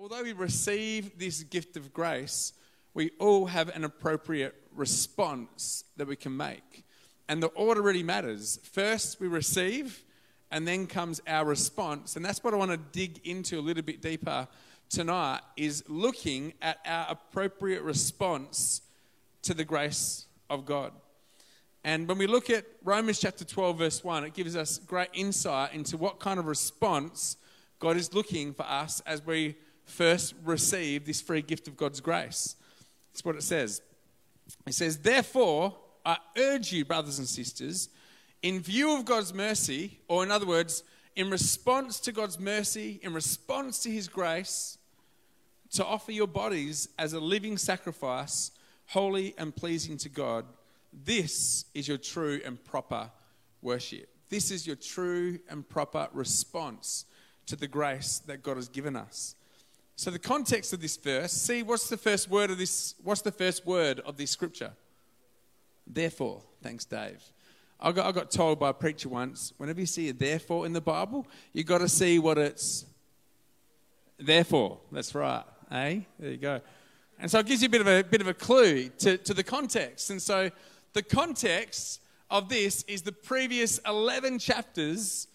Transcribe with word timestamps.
although 0.00 0.22
we 0.22 0.32
receive 0.32 1.18
this 1.18 1.42
gift 1.42 1.76
of 1.76 1.92
grace, 1.92 2.54
we 2.94 3.10
all 3.18 3.44
have 3.44 3.68
an 3.68 3.84
appropriate 3.84 4.54
response 4.74 5.84
that 5.98 6.08
we 6.08 6.16
can 6.16 6.34
make. 6.34 6.84
And 7.28 7.42
the 7.42 7.48
order 7.48 7.82
really 7.82 8.02
matters. 8.02 8.58
First, 8.62 9.20
we 9.20 9.28
receive, 9.28 10.02
and 10.50 10.66
then 10.66 10.86
comes 10.86 11.20
our 11.26 11.44
response. 11.44 12.16
And 12.16 12.24
that's 12.24 12.42
what 12.42 12.54
I 12.54 12.56
want 12.56 12.70
to 12.70 12.78
dig 12.78 13.20
into 13.26 13.58
a 13.58 13.60
little 13.60 13.82
bit 13.82 14.00
deeper 14.00 14.48
tonight 14.88 15.40
is 15.58 15.84
looking 15.86 16.54
at 16.62 16.78
our 16.86 17.06
appropriate 17.10 17.82
response 17.82 18.80
to 19.42 19.52
the 19.52 19.64
grace 19.66 20.24
of 20.48 20.64
God. 20.64 20.92
And 21.84 22.08
when 22.08 22.16
we 22.16 22.26
look 22.26 22.48
at 22.48 22.64
Romans 22.84 23.20
chapter 23.20 23.44
12, 23.44 23.78
verse 23.78 24.02
1, 24.02 24.24
it 24.24 24.32
gives 24.32 24.56
us 24.56 24.78
great 24.78 25.10
insight 25.12 25.74
into 25.74 25.98
what 25.98 26.20
kind 26.20 26.40
of 26.40 26.46
response 26.46 27.36
God 27.78 27.98
is 27.98 28.14
looking 28.14 28.54
for 28.54 28.62
us 28.62 29.00
as 29.04 29.24
we 29.24 29.56
first 29.90 30.34
receive 30.44 31.04
this 31.04 31.20
free 31.20 31.42
gift 31.42 31.68
of 31.68 31.76
God's 31.76 32.00
grace. 32.00 32.56
That's 33.12 33.24
what 33.24 33.36
it 33.36 33.42
says. 33.42 33.82
It 34.66 34.74
says, 34.74 34.98
Therefore, 34.98 35.76
I 36.04 36.16
urge 36.38 36.72
you, 36.72 36.84
brothers 36.84 37.18
and 37.18 37.28
sisters, 37.28 37.88
in 38.42 38.60
view 38.60 38.96
of 38.96 39.04
God's 39.04 39.34
mercy, 39.34 40.00
or 40.08 40.22
in 40.22 40.30
other 40.30 40.46
words, 40.46 40.82
in 41.16 41.30
response 41.30 42.00
to 42.00 42.12
God's 42.12 42.38
mercy, 42.38 43.00
in 43.02 43.12
response 43.12 43.80
to 43.80 43.90
His 43.90 44.08
grace, 44.08 44.78
to 45.72 45.84
offer 45.84 46.12
your 46.12 46.26
bodies 46.26 46.88
as 46.98 47.12
a 47.12 47.20
living 47.20 47.56
sacrifice, 47.58 48.50
holy 48.86 49.34
and 49.38 49.54
pleasing 49.54 49.96
to 49.98 50.08
God. 50.08 50.44
This 50.92 51.66
is 51.74 51.86
your 51.86 51.98
true 51.98 52.40
and 52.44 52.62
proper 52.64 53.10
worship. 53.62 54.08
This 54.28 54.50
is 54.50 54.66
your 54.66 54.76
true 54.76 55.38
and 55.48 55.68
proper 55.68 56.08
response 56.12 57.04
to 57.46 57.56
the 57.56 57.68
grace 57.68 58.20
that 58.26 58.42
God 58.42 58.56
has 58.56 58.68
given 58.68 58.96
us. 58.96 59.34
So 60.00 60.10
the 60.10 60.18
context 60.18 60.72
of 60.72 60.80
this 60.80 60.96
verse, 60.96 61.30
see 61.30 61.62
what's 61.62 61.90
the 61.90 61.98
first 61.98 62.30
word 62.30 62.50
of 62.50 62.56
this 62.56 62.94
what's 63.04 63.20
the 63.20 63.30
first 63.30 63.66
word 63.66 64.00
of 64.00 64.16
this 64.16 64.30
scripture? 64.30 64.72
Therefore, 65.86 66.40
thanks 66.62 66.86
Dave. 66.86 67.22
I 67.78 67.92
got, 67.92 68.06
I 68.06 68.12
got 68.12 68.30
told 68.30 68.58
by 68.58 68.70
a 68.70 68.72
preacher 68.72 69.10
once, 69.10 69.52
whenever 69.58 69.78
you 69.78 69.84
see 69.84 70.08
a 70.08 70.14
therefore 70.14 70.64
in 70.64 70.72
the 70.72 70.80
Bible, 70.80 71.26
you 71.52 71.64
got 71.64 71.82
to 71.82 71.88
see 71.88 72.18
what 72.18 72.38
it's 72.38 72.86
therefore. 74.18 74.78
That's 74.90 75.14
right. 75.14 75.44
Eh? 75.70 76.00
There 76.18 76.30
you 76.30 76.38
go. 76.38 76.62
And 77.18 77.30
so 77.30 77.40
it 77.40 77.44
gives 77.44 77.60
you 77.60 77.66
a 77.66 77.70
bit 77.70 77.82
of 77.82 77.86
a 77.86 78.02
bit 78.02 78.22
of 78.22 78.26
a 78.26 78.32
clue 78.32 78.88
to, 79.00 79.18
to 79.18 79.34
the 79.34 79.44
context. 79.44 80.08
And 80.08 80.22
so 80.22 80.50
the 80.94 81.02
context 81.02 82.00
of 82.30 82.48
this 82.48 82.84
is 82.84 83.02
the 83.02 83.12
previous 83.12 83.78
11 83.86 84.38
chapters. 84.38 85.26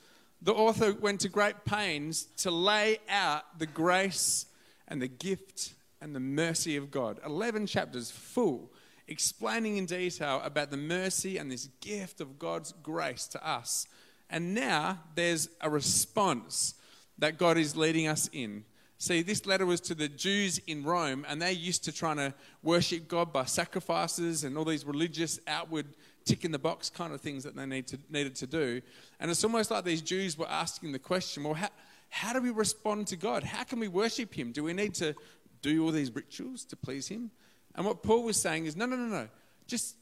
The 0.42 0.54
author 0.54 0.92
went 0.92 1.22
to 1.22 1.30
great 1.30 1.66
pains 1.66 2.23
to 2.38 2.50
lay 2.50 2.98
out 3.08 3.59
the 3.59 3.67
grace 3.67 4.48
and 4.88 5.02
the 5.02 5.08
gift 5.08 5.73
and 6.02 6.16
the 6.16 6.19
mercy 6.19 6.75
of 6.75 6.91
God. 6.91 7.19
11 7.25 7.67
chapters 7.67 8.11
full, 8.11 8.72
explaining 9.08 9.77
in 9.77 9.86
detail 9.86 10.42
about 10.44 10.72
the 10.72 10.77
mercy 10.77 11.38
and 11.38 11.52
this 11.52 11.69
gift 11.81 12.22
of 12.22 12.38
God's 12.39 12.73
grace 12.83 13.27
to 13.27 13.47
us. 13.47 13.88
And 14.30 14.53
now 14.53 15.00
there's 15.16 15.50
a 15.61 15.69
response 15.69 16.75
that 17.17 17.38
God 17.38 17.58
is 17.58 17.77
leading 17.77 18.08
us 18.08 18.30
in 18.33 18.66
See, 18.97 19.22
this 19.22 19.45
letter 19.45 19.66
was 19.66 19.81
to 19.81 19.95
the 19.95 20.08
Jews 20.08 20.59
in 20.67 20.83
Rome, 20.83 21.25
and 21.27 21.42
they're 21.42 21.52
used 21.52 21.83
to 21.83 21.92
trying 21.92 22.16
to 22.17 22.33
worship 22.64 23.08
God 23.08 23.33
by 23.33 23.44
sacrifices 23.44 24.45
and 24.45 24.58
all 24.58 24.64
these 24.64 24.86
religious, 24.86 25.39
outward, 25.47 25.86
tick 26.23 26.45
in 26.45 26.52
the 26.52 26.59
box 26.59 26.89
kind 26.89 27.14
of 27.14 27.20
things 27.20 27.44
that 27.44 27.55
they 27.55 27.66
need 27.66 27.88
to, 27.88 27.99
needed 28.09 28.36
to 28.36 28.47
do. 28.47 28.81
And 29.20 29.30
it's 29.30 29.44
almost 29.44 29.70
like 29.70 29.83
these 29.83 30.02
Jews 30.02 30.38
were 30.38 30.49
asking 30.49 30.94
the 30.94 30.99
question 30.99 31.44
well, 31.44 31.55
how, 31.55 31.70
how 32.09 32.34
do 32.34 32.42
we 32.42 32.52
respond 32.52 33.08
to 33.08 33.16
God? 33.16 33.44
How 33.44 33.64
can 33.64 33.80
we 33.80 33.88
worship 33.88 34.34
Him? 34.34 34.52
Do 34.52 34.64
we 34.64 34.73
need 34.73 34.94
to 34.95 35.16
do 35.61 35.84
all 35.84 35.92
these 35.92 36.14
rituals 36.14 36.64
to 36.66 36.75
please 36.75 37.08
Him? 37.08 37.31
And 37.75 37.86
what 37.86 38.03
Paul 38.03 38.23
was 38.23 38.39
saying 38.39 38.66
is 38.66 38.75
no, 38.75 38.86
no, 38.86 38.95
no, 38.95 39.08
no. 39.08 39.28
Just 39.67 39.95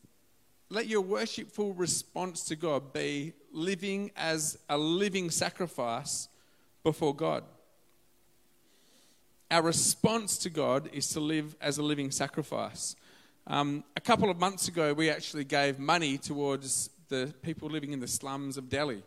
let 0.69 0.87
your 0.87 1.01
worshipful 1.01 1.73
response 1.73 2.43
to 2.45 2.55
God 2.55 2.93
be 2.93 3.33
living 3.51 4.11
as 4.15 4.57
a 4.69 4.77
living 4.77 5.29
sacrifice 5.29 6.27
before 6.83 7.15
God 7.15 7.43
our 9.53 9.61
response 9.61 10.39
to 10.39 10.49
God 10.49 10.89
is 10.93 11.09
to 11.09 11.19
live 11.19 11.55
as 11.61 11.77
a 11.77 11.83
living 11.83 12.09
sacrifice. 12.09 12.95
Um, 13.45 13.83
a 13.95 14.01
couple 14.01 14.31
of 14.31 14.39
months 14.39 14.67
ago, 14.67 14.93
we 14.93 15.11
actually 15.11 15.43
gave 15.43 15.77
money 15.77 16.17
towards 16.17 16.89
the 17.09 17.31
people 17.43 17.69
living 17.69 17.91
in 17.91 17.99
the 17.99 18.07
slums 18.07 18.57
of 18.57 18.67
Delhi. 18.67 19.03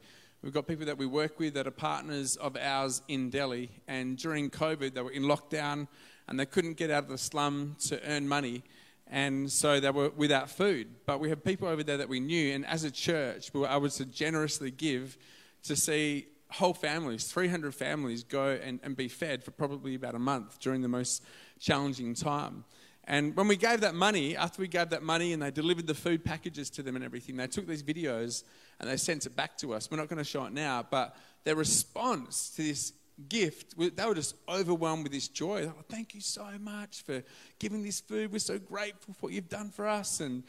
We've 0.46 0.54
got 0.54 0.68
people 0.68 0.86
that 0.86 0.96
we 0.96 1.06
work 1.06 1.40
with 1.40 1.54
that 1.54 1.66
are 1.66 1.72
partners 1.72 2.36
of 2.36 2.56
ours 2.56 3.02
in 3.08 3.30
Delhi, 3.30 3.68
and 3.88 4.16
during 4.16 4.48
COVID, 4.48 4.94
they 4.94 5.02
were 5.02 5.10
in 5.10 5.24
lockdown 5.24 5.88
and 6.28 6.38
they 6.38 6.46
couldn't 6.46 6.74
get 6.74 6.88
out 6.88 7.02
of 7.02 7.08
the 7.08 7.18
slum 7.18 7.74
to 7.88 8.00
earn 8.08 8.28
money, 8.28 8.62
and 9.08 9.50
so 9.50 9.80
they 9.80 9.90
were 9.90 10.10
without 10.10 10.48
food. 10.48 10.86
But 11.04 11.18
we 11.18 11.30
have 11.30 11.42
people 11.42 11.66
over 11.66 11.82
there 11.82 11.96
that 11.96 12.08
we 12.08 12.20
knew, 12.20 12.54
and 12.54 12.64
as 12.64 12.84
a 12.84 12.92
church, 12.92 13.52
we 13.52 13.58
were 13.58 13.66
able 13.66 13.88
to 13.88 14.04
generously 14.04 14.70
give 14.70 15.18
to 15.64 15.74
see 15.74 16.28
whole 16.52 16.74
families, 16.74 17.24
300 17.24 17.74
families, 17.74 18.22
go 18.22 18.50
and, 18.50 18.78
and 18.84 18.96
be 18.96 19.08
fed 19.08 19.42
for 19.42 19.50
probably 19.50 19.96
about 19.96 20.14
a 20.14 20.20
month 20.20 20.60
during 20.60 20.80
the 20.80 20.86
most 20.86 21.24
challenging 21.58 22.14
time. 22.14 22.62
And 23.06 23.36
when 23.36 23.46
we 23.46 23.56
gave 23.56 23.82
that 23.82 23.94
money, 23.94 24.36
after 24.36 24.60
we 24.60 24.68
gave 24.68 24.90
that 24.90 25.02
money 25.02 25.32
and 25.32 25.40
they 25.40 25.50
delivered 25.50 25.86
the 25.86 25.94
food 25.94 26.24
packages 26.24 26.70
to 26.70 26.82
them 26.82 26.96
and 26.96 27.04
everything, 27.04 27.36
they 27.36 27.46
took 27.46 27.66
these 27.66 27.82
videos 27.82 28.42
and 28.80 28.90
they 28.90 28.96
sent 28.96 29.26
it 29.26 29.36
back 29.36 29.56
to 29.58 29.74
us. 29.74 29.90
We're 29.90 29.98
not 29.98 30.08
going 30.08 30.18
to 30.18 30.24
show 30.24 30.44
it 30.46 30.52
now, 30.52 30.84
but 30.88 31.16
their 31.44 31.54
response 31.54 32.50
to 32.56 32.62
this 32.62 32.92
gift, 33.28 33.78
they 33.78 34.04
were 34.04 34.14
just 34.14 34.34
overwhelmed 34.48 35.04
with 35.04 35.12
this 35.12 35.28
joy. 35.28 35.70
Thank 35.88 36.14
you 36.14 36.20
so 36.20 36.46
much 36.60 37.02
for 37.02 37.22
giving 37.58 37.82
this 37.82 38.00
food. 38.00 38.32
We're 38.32 38.40
so 38.40 38.58
grateful 38.58 39.14
for 39.14 39.26
what 39.26 39.32
you've 39.32 39.48
done 39.48 39.70
for 39.70 39.86
us. 39.86 40.20
And 40.20 40.42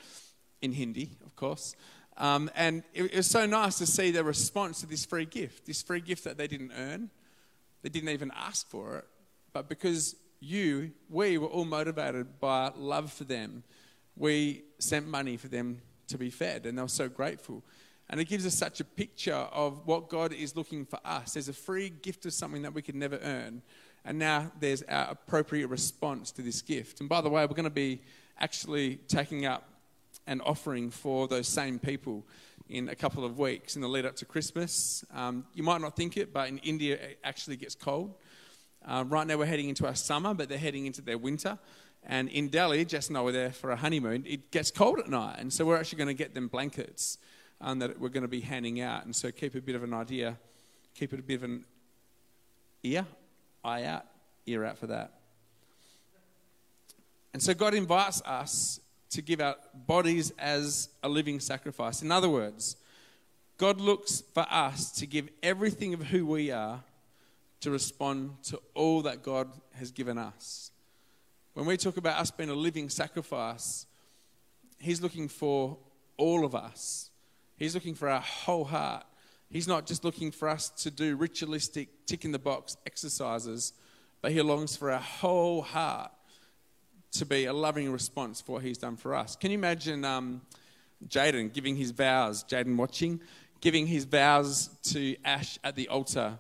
in 0.61 0.71
Hindi, 0.73 1.17
of 1.25 1.35
course. 1.35 1.75
Um, 2.17 2.49
and 2.55 2.83
it, 2.93 3.03
it 3.03 3.17
was 3.17 3.27
so 3.27 3.45
nice 3.45 3.77
to 3.77 3.85
see 3.85 4.11
their 4.11 4.23
response 4.23 4.81
to 4.81 4.87
this 4.87 5.05
free 5.05 5.25
gift, 5.25 5.67
this 5.67 5.83
free 5.83 6.01
gift 6.01 6.23
that 6.23 6.37
they 6.37 6.47
didn't 6.47 6.71
earn. 6.75 7.11
They 7.83 7.89
didn't 7.89 8.09
even 8.09 8.31
ask 8.35 8.67
for 8.67 8.97
it. 8.97 9.05
But 9.53 9.69
because 9.69 10.15
you, 10.39 10.91
we 11.09 11.37
were 11.37 11.47
all 11.47 11.65
motivated 11.65 12.39
by 12.39 12.71
love 12.75 13.11
for 13.11 13.23
them, 13.23 13.63
we 14.15 14.63
sent 14.79 15.07
money 15.07 15.37
for 15.37 15.47
them 15.47 15.81
to 16.07 16.17
be 16.17 16.29
fed. 16.29 16.65
And 16.65 16.77
they 16.77 16.81
were 16.81 16.87
so 16.87 17.09
grateful. 17.09 17.63
And 18.09 18.21
it 18.21 18.25
gives 18.25 18.45
us 18.45 18.55
such 18.55 18.79
a 18.79 18.85
picture 18.85 19.33
of 19.33 19.85
what 19.85 20.09
God 20.09 20.31
is 20.31 20.55
looking 20.55 20.85
for 20.85 20.99
us. 21.03 21.33
There's 21.33 21.49
a 21.49 21.53
free 21.53 21.89
gift 21.89 22.25
of 22.25 22.33
something 22.33 22.61
that 22.61 22.73
we 22.73 22.81
could 22.81 22.95
never 22.95 23.19
earn. 23.21 23.61
And 24.05 24.17
now 24.17 24.51
there's 24.59 24.83
our 24.83 25.09
appropriate 25.11 25.67
response 25.67 26.31
to 26.31 26.41
this 26.41 26.61
gift. 26.61 27.01
And 27.01 27.09
by 27.09 27.19
the 27.19 27.29
way, 27.29 27.41
we're 27.45 27.55
going 27.55 27.65
to 27.65 27.69
be 27.69 28.01
actually 28.39 28.95
taking 29.07 29.45
up 29.45 29.67
an 30.25 30.41
offering 30.41 30.89
for 30.89 31.27
those 31.27 31.47
same 31.47 31.79
people 31.79 32.25
in 32.69 32.89
a 32.89 32.95
couple 32.95 33.25
of 33.25 33.37
weeks 33.39 33.75
in 33.75 33.81
the 33.81 33.87
lead 33.87 34.05
up 34.05 34.15
to 34.17 34.25
Christmas. 34.25 35.03
Um, 35.13 35.45
you 35.53 35.63
might 35.63 35.81
not 35.81 35.95
think 35.95 36.17
it, 36.17 36.33
but 36.33 36.47
in 36.49 36.57
India 36.59 36.95
it 36.95 37.19
actually 37.23 37.57
gets 37.57 37.75
cold. 37.75 38.13
Uh, 38.87 39.03
right 39.05 39.27
now 39.27 39.37
we're 39.37 39.45
heading 39.45 39.67
into 39.67 39.85
our 39.85 39.95
summer, 39.95 40.33
but 40.33 40.47
they're 40.47 40.57
heading 40.57 40.85
into 40.85 41.01
their 41.01 41.17
winter. 41.17 41.59
And 42.05 42.29
in 42.29 42.47
Delhi, 42.47 42.85
Jess 42.85 43.09
and 43.09 43.17
I 43.17 43.21
were 43.21 43.33
there 43.33 43.51
for 43.51 43.71
a 43.71 43.75
honeymoon, 43.75 44.23
it 44.25 44.49
gets 44.49 44.71
cold 44.71 44.99
at 44.99 45.09
night. 45.09 45.39
And 45.39 45.51
so 45.51 45.65
we're 45.65 45.77
actually 45.77 45.97
going 45.97 46.07
to 46.07 46.13
get 46.13 46.33
them 46.33 46.47
blankets 46.47 47.17
um, 47.59 47.79
that 47.79 47.99
we're 47.99 48.09
going 48.09 48.23
to 48.23 48.29
be 48.29 48.39
handing 48.39 48.79
out. 48.79 49.03
And 49.03 49.13
so 49.13 49.29
keep 49.29 49.55
a 49.55 49.61
bit 49.61 49.75
of 49.75 49.83
an 49.83 49.93
idea, 49.93 50.37
keep 50.95 51.11
it 51.11 51.19
a 51.19 51.23
bit 51.23 51.35
of 51.35 51.43
an 51.43 51.65
ear, 52.83 53.05
eye 53.63 53.83
out, 53.83 54.05
ear 54.45 54.63
out 54.63 54.77
for 54.77 54.87
that. 54.87 55.11
And 57.33 57.43
so 57.43 57.53
God 57.53 57.73
invites 57.73 58.21
us 58.21 58.79
to 59.09 59.21
give 59.21 59.41
our 59.41 59.57
bodies 59.73 60.31
as 60.39 60.89
a 61.03 61.09
living 61.09 61.41
sacrifice. 61.41 62.01
In 62.01 62.11
other 62.11 62.29
words, 62.29 62.77
God 63.57 63.81
looks 63.81 64.23
for 64.33 64.45
us 64.49 64.91
to 64.91 65.05
give 65.05 65.27
everything 65.43 65.93
of 65.93 66.03
who 66.03 66.25
we 66.25 66.51
are 66.51 66.83
to 67.61 67.71
respond 67.71 68.43
to 68.43 68.61
all 68.73 69.01
that 69.03 69.23
God 69.23 69.49
has 69.75 69.91
given 69.91 70.17
us. 70.17 70.71
When 71.53 71.65
we 71.65 71.77
talk 71.77 71.97
about 71.97 72.19
us 72.19 72.31
being 72.31 72.49
a 72.49 72.55
living 72.55 72.89
sacrifice, 72.89 73.85
He's 74.79 75.01
looking 75.01 75.27
for 75.27 75.77
all 76.17 76.45
of 76.45 76.53
us. 76.53 77.09
He's 77.57 77.73
looking 77.73 77.95
for 77.95 78.09
our 78.09 78.21
whole 78.21 78.65
heart. 78.65 79.05
He's 79.49 79.67
not 79.67 79.87
just 79.87 80.03
looking 80.03 80.29
for 80.31 80.49
us 80.49 80.69
to 80.69 80.91
do 80.91 81.15
ritualistic, 81.15 82.05
tick 82.05 82.25
in 82.25 82.31
the 82.31 82.39
box 82.39 82.77
exercises, 82.85 83.73
but 84.21 84.31
He 84.31 84.41
longs 84.41 84.77
for 84.77 84.91
our 84.91 84.99
whole 84.99 85.63
heart 85.63 86.11
to 87.11 87.25
be 87.25 87.45
a 87.45 87.53
loving 87.53 87.91
response 87.91 88.41
for 88.41 88.53
what 88.53 88.63
he's 88.63 88.77
done 88.77 88.95
for 88.95 89.15
us. 89.15 89.35
Can 89.35 89.51
you 89.51 89.57
imagine 89.57 90.05
um, 90.05 90.41
Jaden 91.07 91.53
giving 91.53 91.75
his 91.75 91.91
vows, 91.91 92.43
Jaden 92.43 92.75
watching, 92.75 93.19
giving 93.61 93.87
his 93.87 94.05
vows 94.05 94.69
to 94.91 95.15
Ash 95.25 95.57
at 95.63 95.75
the 95.75 95.87
altar 95.87 96.37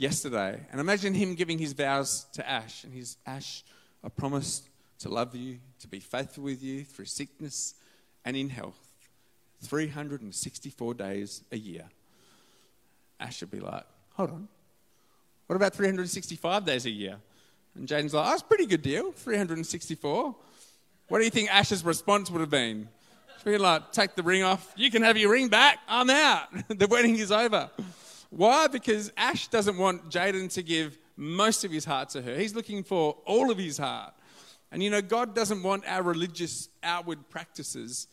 yesterday? 0.00 0.58
And 0.72 0.80
imagine 0.80 1.14
him 1.14 1.34
giving 1.34 1.58
his 1.58 1.74
vows 1.74 2.26
to 2.32 2.48
Ash. 2.48 2.84
And 2.84 2.92
he's, 2.92 3.18
Ash, 3.26 3.62
I 4.02 4.08
promise 4.08 4.62
to 5.00 5.08
love 5.08 5.34
you, 5.36 5.58
to 5.80 5.88
be 5.88 6.00
faithful 6.00 6.44
with 6.44 6.62
you 6.62 6.84
through 6.84 7.04
sickness 7.04 7.74
and 8.24 8.36
in 8.36 8.48
health, 8.48 8.78
364 9.62 10.94
days 10.94 11.44
a 11.52 11.56
year. 11.56 11.84
Ash 13.18 13.40
would 13.42 13.50
be 13.50 13.60
like, 13.60 13.84
hold 14.14 14.30
on. 14.30 14.48
What 15.46 15.56
about 15.56 15.74
365 15.74 16.64
days 16.64 16.86
a 16.86 16.90
year? 16.90 17.16
And 17.74 17.86
Jaden's 17.86 18.14
like, 18.14 18.26
oh, 18.26 18.30
that's 18.30 18.42
a 18.42 18.46
pretty 18.46 18.66
good 18.66 18.82
deal, 18.82 19.12
364. 19.12 20.34
What 21.08 21.18
do 21.18 21.24
you 21.24 21.30
think 21.30 21.52
Ash's 21.52 21.84
response 21.84 22.30
would 22.30 22.40
have 22.40 22.50
been? 22.50 22.88
She'd 23.38 23.50
be 23.50 23.58
like, 23.58 23.90
take 23.92 24.14
the 24.14 24.22
ring 24.22 24.42
off. 24.42 24.72
You 24.76 24.90
can 24.90 25.02
have 25.02 25.16
your 25.16 25.32
ring 25.32 25.48
back. 25.48 25.78
I'm 25.88 26.08
out. 26.08 26.48
the 26.68 26.86
wedding 26.86 27.16
is 27.16 27.32
over. 27.32 27.70
Why? 28.30 28.68
Because 28.68 29.12
Ash 29.16 29.48
doesn't 29.48 29.76
want 29.76 30.08
Jaden 30.08 30.52
to 30.54 30.62
give 30.62 30.98
most 31.16 31.64
of 31.64 31.70
his 31.70 31.84
heart 31.84 32.08
to 32.10 32.22
her. 32.22 32.36
He's 32.36 32.54
looking 32.54 32.82
for 32.82 33.16
all 33.26 33.50
of 33.50 33.58
his 33.58 33.76
heart. 33.76 34.14
And 34.72 34.82
you 34.82 34.90
know, 34.90 35.02
God 35.02 35.34
doesn't 35.34 35.62
want 35.62 35.84
our 35.86 36.02
religious 36.02 36.68
outward 36.82 37.28
practices. 37.28 38.06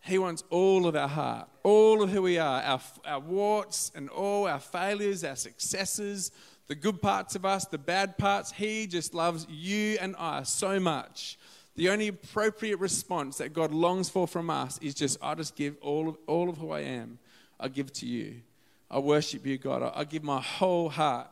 He 0.00 0.18
wants 0.18 0.44
all 0.50 0.86
of 0.86 0.94
our 0.94 1.08
heart, 1.08 1.48
all 1.62 2.02
of 2.02 2.10
who 2.10 2.22
we 2.22 2.38
are, 2.38 2.60
our, 2.62 2.80
our 3.04 3.20
warts 3.20 3.92
and 3.94 4.08
all 4.10 4.46
our 4.46 4.58
failures, 4.58 5.24
our 5.24 5.36
successes, 5.36 6.32
the 6.66 6.74
good 6.74 7.00
parts 7.00 7.34
of 7.34 7.44
us, 7.44 7.64
the 7.64 7.78
bad 7.78 8.18
parts. 8.18 8.52
He 8.52 8.86
just 8.86 9.14
loves 9.14 9.46
you 9.48 9.96
and 10.00 10.14
I 10.18 10.42
so 10.42 10.78
much. 10.78 11.38
The 11.76 11.88
only 11.88 12.08
appropriate 12.08 12.78
response 12.78 13.38
that 13.38 13.54
God 13.54 13.72
longs 13.72 14.10
for 14.10 14.28
from 14.28 14.50
us 14.50 14.78
is 14.82 14.94
just, 14.94 15.18
I 15.22 15.34
just 15.34 15.56
give 15.56 15.76
all 15.80 16.10
of, 16.10 16.18
all 16.26 16.50
of 16.50 16.58
who 16.58 16.72
I 16.72 16.80
am, 16.80 17.18
I 17.58 17.68
give 17.68 17.92
to 17.94 18.06
you. 18.06 18.42
I 18.92 18.98
worship 18.98 19.46
you, 19.46 19.56
God. 19.56 19.90
I, 19.94 20.04
give 20.04 20.22
my 20.22 20.38
whole 20.38 20.90
heart 20.90 21.28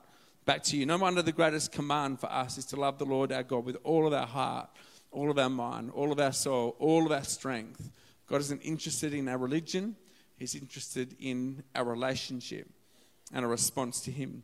back 0.47 0.63
to 0.65 0.79
you. 0.79 0.87
No 0.87 0.97
wonder 0.97 1.21
the 1.21 1.31
greatest 1.31 1.73
command 1.73 2.19
for 2.19 2.33
us 2.33 2.57
is 2.57 2.65
to 2.67 2.77
love 2.77 2.99
the 2.99 3.05
Lord 3.05 3.31
our 3.33 3.43
God 3.43 3.67
with 3.67 3.77
all 3.85 4.07
of 4.07 4.15
our 4.15 4.27
heart, 4.27 4.71
all 5.13 5.31
of 5.31 5.39
our 5.39 5.51
mind, 5.51 5.91
all 5.91 6.11
of 6.11 6.19
our 6.19 6.33
soul, 6.33 6.75
all 6.79 7.05
of 7.05 7.13
our 7.13 7.23
strength. 7.23 7.91
God 8.27 8.41
isn't 8.41 8.63
interested 8.63 9.13
in 9.13 9.29
our 9.29 9.37
religion, 9.37 9.95
He's 10.39 10.55
interested 10.55 11.15
in 11.21 11.63
our 11.75 11.85
relationship 11.85 12.67
and 13.31 13.45
a 13.45 13.49
response 13.49 14.01
to 14.03 14.11
Him. 14.11 14.43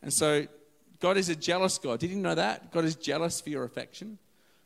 And 0.00 0.10
so, 0.10 0.46
God 0.98 1.18
is 1.18 1.28
a 1.28 1.36
jealous 1.36 1.76
God. 1.76 2.00
Did 2.00 2.08
you 2.08 2.16
know 2.16 2.34
that? 2.34 2.72
God 2.72 2.86
is 2.86 2.96
jealous 2.96 3.38
for 3.38 3.50
your 3.50 3.64
affection. 3.64 4.16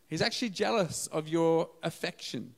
He's 0.06 0.22
actually 0.22 0.50
jealous 0.50 1.08
of 1.08 1.26
your 1.26 1.68
affection, 1.82 2.54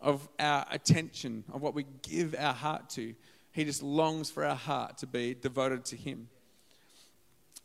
of 0.00 0.28
our 0.38 0.64
attention, 0.70 1.42
of 1.52 1.60
what 1.60 1.74
we 1.74 1.86
give 2.02 2.36
our 2.38 2.54
heart 2.54 2.88
to. 2.90 3.16
He 3.56 3.64
just 3.64 3.82
longs 3.82 4.28
for 4.30 4.44
our 4.44 4.54
heart 4.54 4.98
to 4.98 5.06
be 5.06 5.32
devoted 5.32 5.86
to 5.86 5.96
Him. 5.96 6.28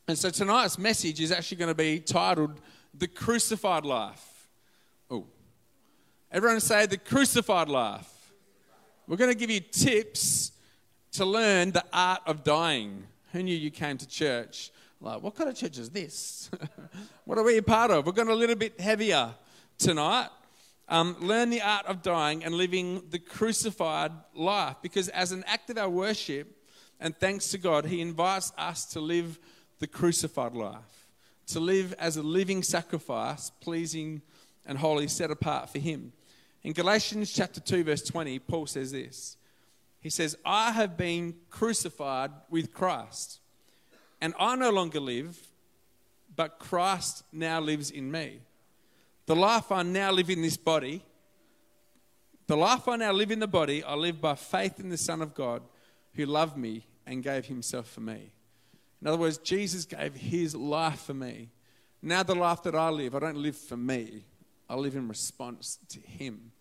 And 0.07 0.17
so 0.17 0.29
tonight's 0.29 0.79
message 0.79 1.19
is 1.19 1.33
actually 1.33 1.57
going 1.57 1.67
to 1.67 1.75
be 1.75 1.99
titled 1.99 2.61
The 2.97 3.09
Crucified 3.09 3.83
Life. 3.83 4.47
Oh, 5.09 5.25
everyone 6.31 6.61
say 6.61 6.85
the 6.85 6.97
crucified 6.97 7.67
life. 7.67 8.09
We're 9.05 9.17
going 9.17 9.33
to 9.33 9.37
give 9.37 9.49
you 9.49 9.59
tips 9.59 10.53
to 11.11 11.25
learn 11.25 11.71
the 11.71 11.83
art 11.91 12.21
of 12.25 12.45
dying. 12.45 13.03
Who 13.33 13.43
knew 13.43 13.53
you 13.53 13.69
came 13.69 13.97
to 13.97 14.07
church? 14.07 14.71
Like, 15.01 15.21
what 15.21 15.35
kind 15.35 15.49
of 15.49 15.57
church 15.57 15.77
is 15.77 15.89
this? 15.89 16.49
what 17.25 17.37
are 17.37 17.43
we 17.43 17.57
a 17.57 17.63
part 17.63 17.91
of? 17.91 18.05
We're 18.05 18.13
going 18.13 18.29
a 18.29 18.33
little 18.33 18.55
bit 18.55 18.79
heavier 18.79 19.31
tonight. 19.77 20.29
Um, 20.91 21.15
learn 21.21 21.49
the 21.49 21.61
art 21.61 21.85
of 21.85 22.01
dying 22.01 22.43
and 22.43 22.53
living 22.53 23.03
the 23.11 23.17
crucified 23.17 24.11
life. 24.35 24.75
Because 24.81 25.07
as 25.07 25.31
an 25.31 25.45
act 25.47 25.69
of 25.69 25.77
our 25.77 25.89
worship 25.89 26.53
and 26.99 27.17
thanks 27.17 27.47
to 27.51 27.57
God, 27.57 27.85
He 27.85 28.01
invites 28.01 28.51
us 28.57 28.85
to 28.87 28.99
live 28.99 29.39
the 29.79 29.87
crucified 29.87 30.53
life, 30.53 31.07
to 31.47 31.61
live 31.61 31.93
as 31.97 32.17
a 32.17 32.21
living 32.21 32.61
sacrifice, 32.61 33.49
pleasing 33.61 34.21
and 34.65 34.77
holy, 34.77 35.07
set 35.07 35.31
apart 35.31 35.69
for 35.69 35.79
Him. 35.79 36.11
In 36.61 36.73
Galatians 36.73 37.31
chapter 37.31 37.61
2, 37.61 37.85
verse 37.85 38.03
20, 38.03 38.39
Paul 38.39 38.67
says 38.67 38.91
this. 38.91 39.37
He 40.01 40.09
says, 40.09 40.37
I 40.45 40.73
have 40.73 40.97
been 40.97 41.35
crucified 41.49 42.31
with 42.49 42.73
Christ, 42.73 43.39
and 44.19 44.33
I 44.37 44.57
no 44.57 44.71
longer 44.71 44.99
live, 44.99 45.39
but 46.35 46.59
Christ 46.59 47.23
now 47.31 47.61
lives 47.61 47.91
in 47.91 48.11
me. 48.11 48.41
The 49.25 49.35
life 49.35 49.71
I 49.71 49.83
now 49.83 50.11
live 50.11 50.29
in 50.29 50.41
this 50.41 50.57
body, 50.57 51.03
the 52.47 52.57
life 52.57 52.87
I 52.87 52.97
now 52.97 53.11
live 53.11 53.31
in 53.31 53.39
the 53.39 53.47
body, 53.47 53.83
I 53.83 53.95
live 53.95 54.19
by 54.19 54.35
faith 54.35 54.79
in 54.79 54.89
the 54.89 54.97
Son 54.97 55.21
of 55.21 55.33
God 55.33 55.61
who 56.13 56.25
loved 56.25 56.57
me 56.57 56.85
and 57.05 57.23
gave 57.23 57.45
himself 57.45 57.87
for 57.87 58.01
me. 58.01 58.33
In 59.01 59.07
other 59.07 59.17
words, 59.17 59.37
Jesus 59.37 59.85
gave 59.85 60.15
his 60.15 60.55
life 60.55 61.01
for 61.01 61.13
me. 61.13 61.49
Now, 62.01 62.23
the 62.23 62.35
life 62.35 62.63
that 62.63 62.75
I 62.75 62.89
live, 62.89 63.15
I 63.15 63.19
don't 63.19 63.37
live 63.37 63.55
for 63.55 63.77
me, 63.77 64.25
I 64.67 64.75
live 64.75 64.95
in 64.95 65.07
response 65.07 65.77
to 65.89 65.99
Him. 65.99 66.51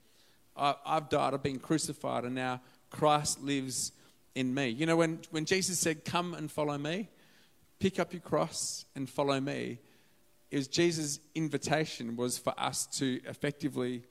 I, 0.57 0.75
have 0.85 1.09
died, 1.09 1.33
I've 1.33 1.43
been 1.43 1.59
crucified, 1.61 2.25
and 2.25 2.35
now 2.35 2.61
Christ 2.91 3.41
lives 3.41 3.93
in 4.35 4.53
me. 4.53 4.69
You 4.69 4.85
know, 4.85 4.97
when, 4.97 5.21
when 5.31 5.47
Jesus 5.47 5.79
said, 5.79 6.05
Come 6.05 6.35
and 6.35 6.51
follow 6.51 6.77
me, 6.77 7.09
pick 7.79 7.99
up 7.99 8.13
your 8.13 8.21
cross 8.21 8.85
and 8.95 9.09
follow 9.09 9.41
me, 9.41 9.79
was 10.53 10.69
Jesus' 10.69 11.21
invitation 11.35 12.17
was 12.17 12.39
for 12.39 12.55
us 12.59 12.87
to 12.99 13.21
effectively 13.25 14.03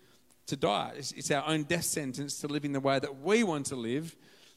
to 0.47 0.55
die. 0.55 0.93
It's, 0.97 1.11
it's 1.11 1.31
our 1.31 1.47
own 1.47 1.63
death 1.63 1.85
sentence 1.85 2.39
to 2.41 2.47
live 2.47 2.65
in 2.65 2.73
the 2.73 2.79
way 2.79 2.99
that 2.99 3.21
we 3.21 3.43
want 3.43 3.67
to 3.67 3.75
live. 3.75 4.15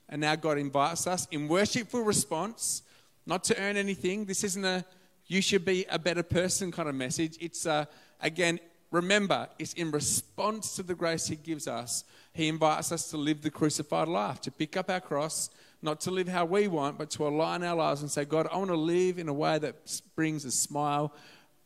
And 0.08 0.20
now 0.20 0.36
God 0.36 0.58
invites 0.58 1.06
us 1.06 1.26
in 1.30 1.48
worshipful 1.48 2.02
response, 2.02 2.82
not 3.26 3.44
to 3.44 3.60
earn 3.60 3.76
anything. 3.76 4.24
This 4.24 4.44
isn't 4.44 4.64
a 4.64 4.84
you 5.26 5.40
should 5.40 5.64
be 5.64 5.86
a 5.88 5.98
better 5.98 6.22
person 6.22 6.70
kind 6.70 6.88
of 6.88 6.94
message. 6.94 7.38
It's 7.40 7.64
a, 7.64 7.88
again, 8.20 8.60
remember, 8.90 9.48
it's 9.58 9.72
in 9.74 9.90
response 9.90 10.76
to 10.76 10.82
the 10.82 10.94
grace 10.94 11.26
He 11.26 11.36
gives 11.36 11.66
us. 11.66 12.04
He 12.34 12.48
invites 12.48 12.92
us 12.92 13.10
to 13.10 13.16
live 13.16 13.40
the 13.40 13.50
crucified 13.50 14.08
life, 14.08 14.40
to 14.42 14.50
pick 14.50 14.76
up 14.76 14.90
our 14.90 15.00
cross, 15.00 15.48
not 15.80 16.00
to 16.00 16.10
live 16.10 16.28
how 16.28 16.44
we 16.44 16.68
want, 16.68 16.98
but 16.98 17.10
to 17.10 17.26
align 17.26 17.62
our 17.62 17.74
lives 17.74 18.02
and 18.02 18.10
say, 18.10 18.24
God, 18.24 18.46
I 18.52 18.56
want 18.58 18.70
to 18.70 18.76
live 18.76 19.18
in 19.18 19.28
a 19.28 19.32
way 19.32 19.58
that 19.58 20.00
brings 20.14 20.44
a 20.44 20.50
smile 20.50 21.14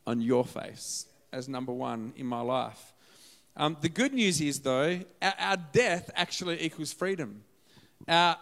on 0.06 0.20
your 0.20 0.44
face 0.44 1.06
as 1.32 1.48
number 1.48 1.72
one 1.72 2.12
in 2.16 2.26
my 2.26 2.40
life. 2.40 2.94
Um, 3.56 3.76
the 3.80 3.88
good 3.88 4.12
news 4.12 4.40
is, 4.40 4.60
though, 4.60 5.00
our, 5.22 5.34
our 5.38 5.56
death 5.56 6.10
actually 6.14 6.62
equals 6.62 6.92
freedom. 6.92 7.42
Our, 8.06 8.36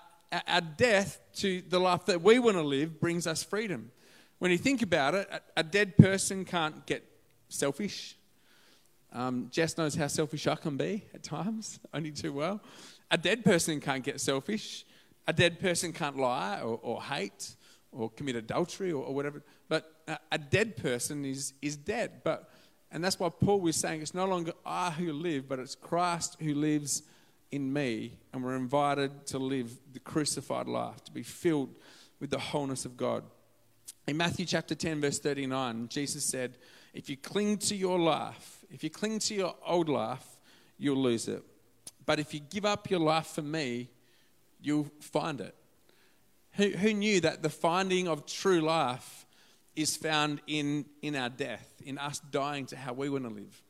our 0.46 0.60
death 0.60 1.20
to 1.36 1.62
the 1.62 1.78
life 1.78 2.06
that 2.06 2.20
we 2.20 2.38
want 2.38 2.56
to 2.56 2.62
live 2.62 3.00
brings 3.00 3.26
us 3.26 3.42
freedom. 3.42 3.92
When 4.38 4.50
you 4.50 4.58
think 4.58 4.82
about 4.82 5.14
it, 5.14 5.28
a, 5.30 5.60
a 5.60 5.62
dead 5.62 5.96
person 5.96 6.44
can't 6.44 6.84
get 6.86 7.04
selfish, 7.48 8.16
um, 9.12 9.48
Jess 9.50 9.78
knows 9.78 9.94
how 9.94 10.08
selfish 10.08 10.46
I 10.48 10.56
can 10.56 10.76
be 10.76 11.04
at 11.14 11.22
times, 11.22 11.78
only 11.94 12.10
too 12.10 12.32
well. 12.32 12.60
A 13.10 13.16
dead 13.16 13.44
person 13.44 13.80
can't 13.80 14.02
get 14.02 14.20
selfish. 14.20 14.84
A 15.26 15.32
dead 15.32 15.60
person 15.60 15.92
can't 15.92 16.18
lie 16.18 16.60
or, 16.60 16.78
or 16.82 17.02
hate 17.02 17.54
or 17.94 18.10
commit 18.10 18.36
adultery 18.36 18.92
or, 18.92 19.04
or 19.04 19.14
whatever. 19.14 19.42
But 19.68 19.90
a, 20.08 20.18
a, 20.32 20.38
dead 20.38 20.76
person 20.76 21.24
is, 21.24 21.54
is 21.62 21.76
dead. 21.76 22.22
But, 22.24 22.50
and 22.90 23.02
that's 23.02 23.18
why 23.18 23.28
Paul 23.28 23.60
was 23.60 23.76
saying 23.76 24.02
it's 24.02 24.14
no 24.14 24.26
longer 24.26 24.52
I 24.64 24.90
who 24.90 25.12
live, 25.12 25.48
but 25.48 25.58
it's 25.58 25.74
Christ 25.74 26.36
who 26.40 26.54
lives 26.54 27.02
in 27.50 27.72
me. 27.72 28.18
And 28.32 28.42
we're 28.42 28.56
invited 28.56 29.26
to 29.28 29.38
live 29.38 29.78
the 29.92 30.00
crucified 30.00 30.66
life, 30.66 31.02
to 31.04 31.12
be 31.12 31.22
filled 31.22 31.78
with 32.20 32.30
the 32.30 32.38
wholeness 32.38 32.84
of 32.84 32.96
God. 32.96 33.24
In 34.06 34.16
Matthew 34.16 34.44
chapter 34.44 34.74
10, 34.74 35.00
verse 35.00 35.18
39, 35.18 35.88
Jesus 35.88 36.24
said, 36.24 36.58
If 36.92 37.08
you 37.08 37.16
cling 37.16 37.58
to 37.58 37.76
your 37.76 37.98
life, 37.98 38.64
if 38.70 38.84
you 38.84 38.90
cling 38.90 39.18
to 39.20 39.34
your 39.34 39.54
old 39.66 39.88
life, 39.88 40.24
you'll 40.76 41.02
lose 41.02 41.28
it. 41.28 41.42
But 42.04 42.18
if 42.18 42.34
you 42.34 42.40
give 42.40 42.66
up 42.66 42.90
your 42.90 43.00
life 43.00 43.28
for 43.28 43.42
me, 43.42 43.88
you'll 44.60 44.90
find 45.00 45.40
it. 45.40 45.54
Who, 46.56 46.70
who 46.70 46.94
knew 46.94 47.20
that 47.20 47.42
the 47.42 47.50
finding 47.50 48.08
of 48.08 48.26
true 48.26 48.60
life 48.60 49.26
is 49.74 49.96
found 49.96 50.40
in, 50.46 50.84
in 51.02 51.16
our 51.16 51.28
death, 51.28 51.82
in 51.84 51.98
us 51.98 52.20
dying 52.30 52.66
to 52.66 52.76
how 52.76 52.92
we 52.92 53.08
want 53.08 53.24
to 53.24 53.30
live? 53.30 53.62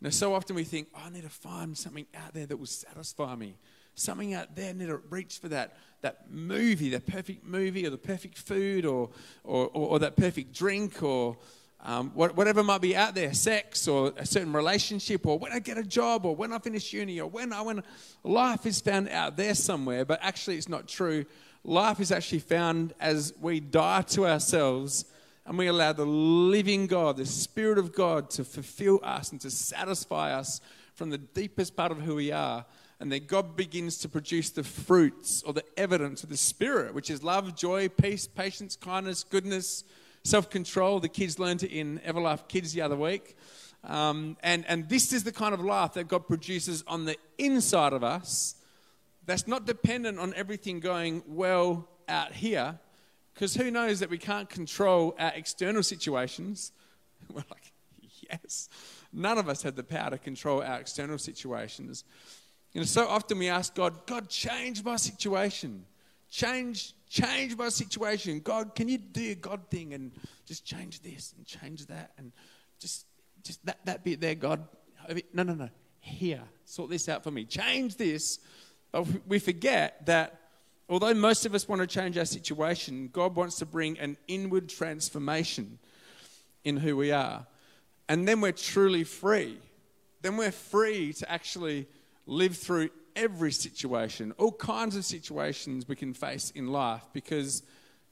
Now, 0.00 0.10
so 0.10 0.34
often 0.34 0.54
we 0.54 0.64
think, 0.64 0.88
oh, 0.94 1.02
I 1.06 1.10
need 1.10 1.22
to 1.22 1.30
find 1.30 1.76
something 1.76 2.06
out 2.14 2.34
there 2.34 2.46
that 2.46 2.56
will 2.58 2.66
satisfy 2.66 3.34
me. 3.36 3.56
Something 3.94 4.34
out 4.34 4.54
there, 4.54 4.70
I 4.70 4.72
need 4.72 4.88
to 4.88 4.98
reach 5.08 5.38
for 5.38 5.48
that, 5.48 5.78
that 6.02 6.30
movie, 6.30 6.90
that 6.90 7.06
perfect 7.06 7.46
movie, 7.46 7.86
or 7.86 7.90
the 7.90 7.96
perfect 7.96 8.36
food, 8.36 8.84
or, 8.84 9.10
or, 9.42 9.68
or, 9.68 9.88
or 9.90 9.98
that 10.00 10.16
perfect 10.16 10.52
drink, 10.52 11.02
or, 11.02 11.38
um, 11.86 12.10
whatever 12.10 12.62
might 12.62 12.80
be 12.80 12.96
out 12.96 13.14
there, 13.14 13.34
sex 13.34 13.86
or 13.86 14.12
a 14.16 14.24
certain 14.24 14.54
relationship, 14.54 15.26
or 15.26 15.38
when 15.38 15.52
I 15.52 15.58
get 15.58 15.76
a 15.76 15.82
job, 15.82 16.24
or 16.24 16.34
when 16.34 16.52
I 16.52 16.58
finish 16.58 16.92
uni, 16.94 17.20
or 17.20 17.28
when 17.28 17.52
I 17.52 17.60
when 17.60 17.82
life 18.22 18.64
is 18.64 18.80
found 18.80 19.10
out 19.10 19.36
there 19.36 19.54
somewhere, 19.54 20.06
but 20.06 20.18
actually 20.22 20.56
it's 20.56 20.68
not 20.68 20.88
true. 20.88 21.26
Life 21.64 21.98
is 21.98 22.12
actually 22.12 22.40
found 22.40 22.92
as 23.00 23.32
we 23.40 23.58
die 23.58 24.02
to 24.02 24.26
ourselves 24.26 25.06
and 25.46 25.56
we 25.56 25.66
allow 25.66 25.92
the 25.92 26.04
living 26.04 26.86
God, 26.86 27.16
the 27.16 27.24
Spirit 27.26 27.78
of 27.78 27.94
God, 27.94 28.28
to 28.30 28.44
fulfill 28.44 29.00
us 29.02 29.32
and 29.32 29.40
to 29.40 29.50
satisfy 29.50 30.32
us 30.32 30.60
from 30.94 31.08
the 31.10 31.18
deepest 31.18 31.74
part 31.74 31.90
of 31.90 32.02
who 32.02 32.16
we 32.16 32.30
are. 32.32 32.66
And 33.00 33.10
then 33.10 33.26
God 33.26 33.56
begins 33.56 33.98
to 33.98 34.08
produce 34.08 34.50
the 34.50 34.62
fruits 34.62 35.42
or 35.42 35.52
the 35.54 35.64
evidence 35.76 36.22
of 36.22 36.28
the 36.28 36.36
Spirit, 36.36 36.94
which 36.94 37.10
is 37.10 37.22
love, 37.22 37.54
joy, 37.56 37.88
peace, 37.88 38.26
patience, 38.26 38.76
kindness, 38.76 39.24
goodness 39.24 39.84
self 40.22 40.48
control. 40.50 41.00
The 41.00 41.08
kids 41.08 41.38
learned 41.38 41.62
it 41.62 41.72
in 41.72 41.98
Everlife 42.00 42.46
Kids 42.46 42.72
the 42.72 42.82
other 42.82 42.96
week. 42.96 43.36
Um, 43.84 44.36
and, 44.42 44.64
and 44.66 44.88
this 44.88 45.12
is 45.12 45.24
the 45.24 45.32
kind 45.32 45.52
of 45.52 45.60
life 45.60 45.94
that 45.94 46.08
God 46.08 46.26
produces 46.26 46.84
on 46.86 47.04
the 47.04 47.16
inside 47.38 47.92
of 47.92 48.04
us 48.04 48.54
that's 49.26 49.46
not 49.46 49.66
dependent 49.66 50.18
on 50.18 50.34
everything 50.34 50.80
going 50.80 51.22
well 51.26 51.88
out 52.08 52.32
here. 52.32 52.78
Because 53.32 53.54
who 53.54 53.70
knows 53.70 54.00
that 54.00 54.10
we 54.10 54.18
can't 54.18 54.48
control 54.48 55.14
our 55.18 55.32
external 55.34 55.82
situations? 55.82 56.72
We're 57.32 57.44
like, 57.50 57.72
yes. 58.30 58.68
None 59.12 59.38
of 59.38 59.48
us 59.48 59.62
have 59.62 59.76
the 59.76 59.82
power 59.82 60.10
to 60.10 60.18
control 60.18 60.62
our 60.62 60.80
external 60.80 61.18
situations. 61.18 62.04
You 62.72 62.80
know, 62.80 62.84
so 62.84 63.08
often 63.08 63.38
we 63.38 63.48
ask 63.48 63.74
God, 63.74 64.06
God, 64.06 64.28
change 64.28 64.84
my 64.84 64.96
situation. 64.96 65.84
Change, 66.30 66.94
change 67.08 67.56
my 67.56 67.68
situation. 67.68 68.40
God, 68.40 68.74
can 68.74 68.88
you 68.88 68.98
do 68.98 69.30
a 69.30 69.34
God 69.36 69.70
thing 69.70 69.94
and 69.94 70.12
just 70.46 70.64
change 70.64 71.00
this 71.00 71.32
and 71.36 71.46
change 71.46 71.86
that 71.86 72.12
and 72.18 72.32
just 72.80 73.06
just 73.44 73.64
that, 73.66 73.78
that 73.84 74.02
bit 74.02 74.20
there, 74.20 74.34
God. 74.34 74.66
No, 75.32 75.42
no, 75.42 75.54
no. 75.54 75.68
Here, 76.00 76.42
sort 76.64 76.90
this 76.90 77.08
out 77.08 77.22
for 77.22 77.30
me. 77.30 77.44
Change 77.44 77.96
this. 77.96 78.40
Uh, 78.94 79.02
but 79.02 79.26
we 79.26 79.38
forget 79.40 80.06
that 80.06 80.40
although 80.88 81.12
most 81.12 81.44
of 81.44 81.54
us 81.54 81.68
want 81.68 81.80
to 81.80 81.86
change 81.86 82.16
our 82.16 82.24
situation, 82.24 83.10
God 83.12 83.34
wants 83.34 83.58
to 83.58 83.66
bring 83.66 83.98
an 83.98 84.16
inward 84.28 84.68
transformation 84.68 85.78
in 86.62 86.76
who 86.76 86.96
we 86.96 87.10
are. 87.10 87.46
And 88.08 88.28
then 88.28 88.40
we're 88.40 88.52
truly 88.52 89.02
free. 89.02 89.58
Then 90.22 90.36
we're 90.36 90.52
free 90.52 91.12
to 91.14 91.30
actually 91.30 91.88
live 92.26 92.56
through 92.56 92.90
every 93.16 93.52
situation, 93.52 94.32
all 94.38 94.52
kinds 94.52 94.96
of 94.96 95.04
situations 95.04 95.88
we 95.88 95.96
can 95.96 96.14
face 96.14 96.50
in 96.52 96.68
life 96.68 97.02
because 97.12 97.62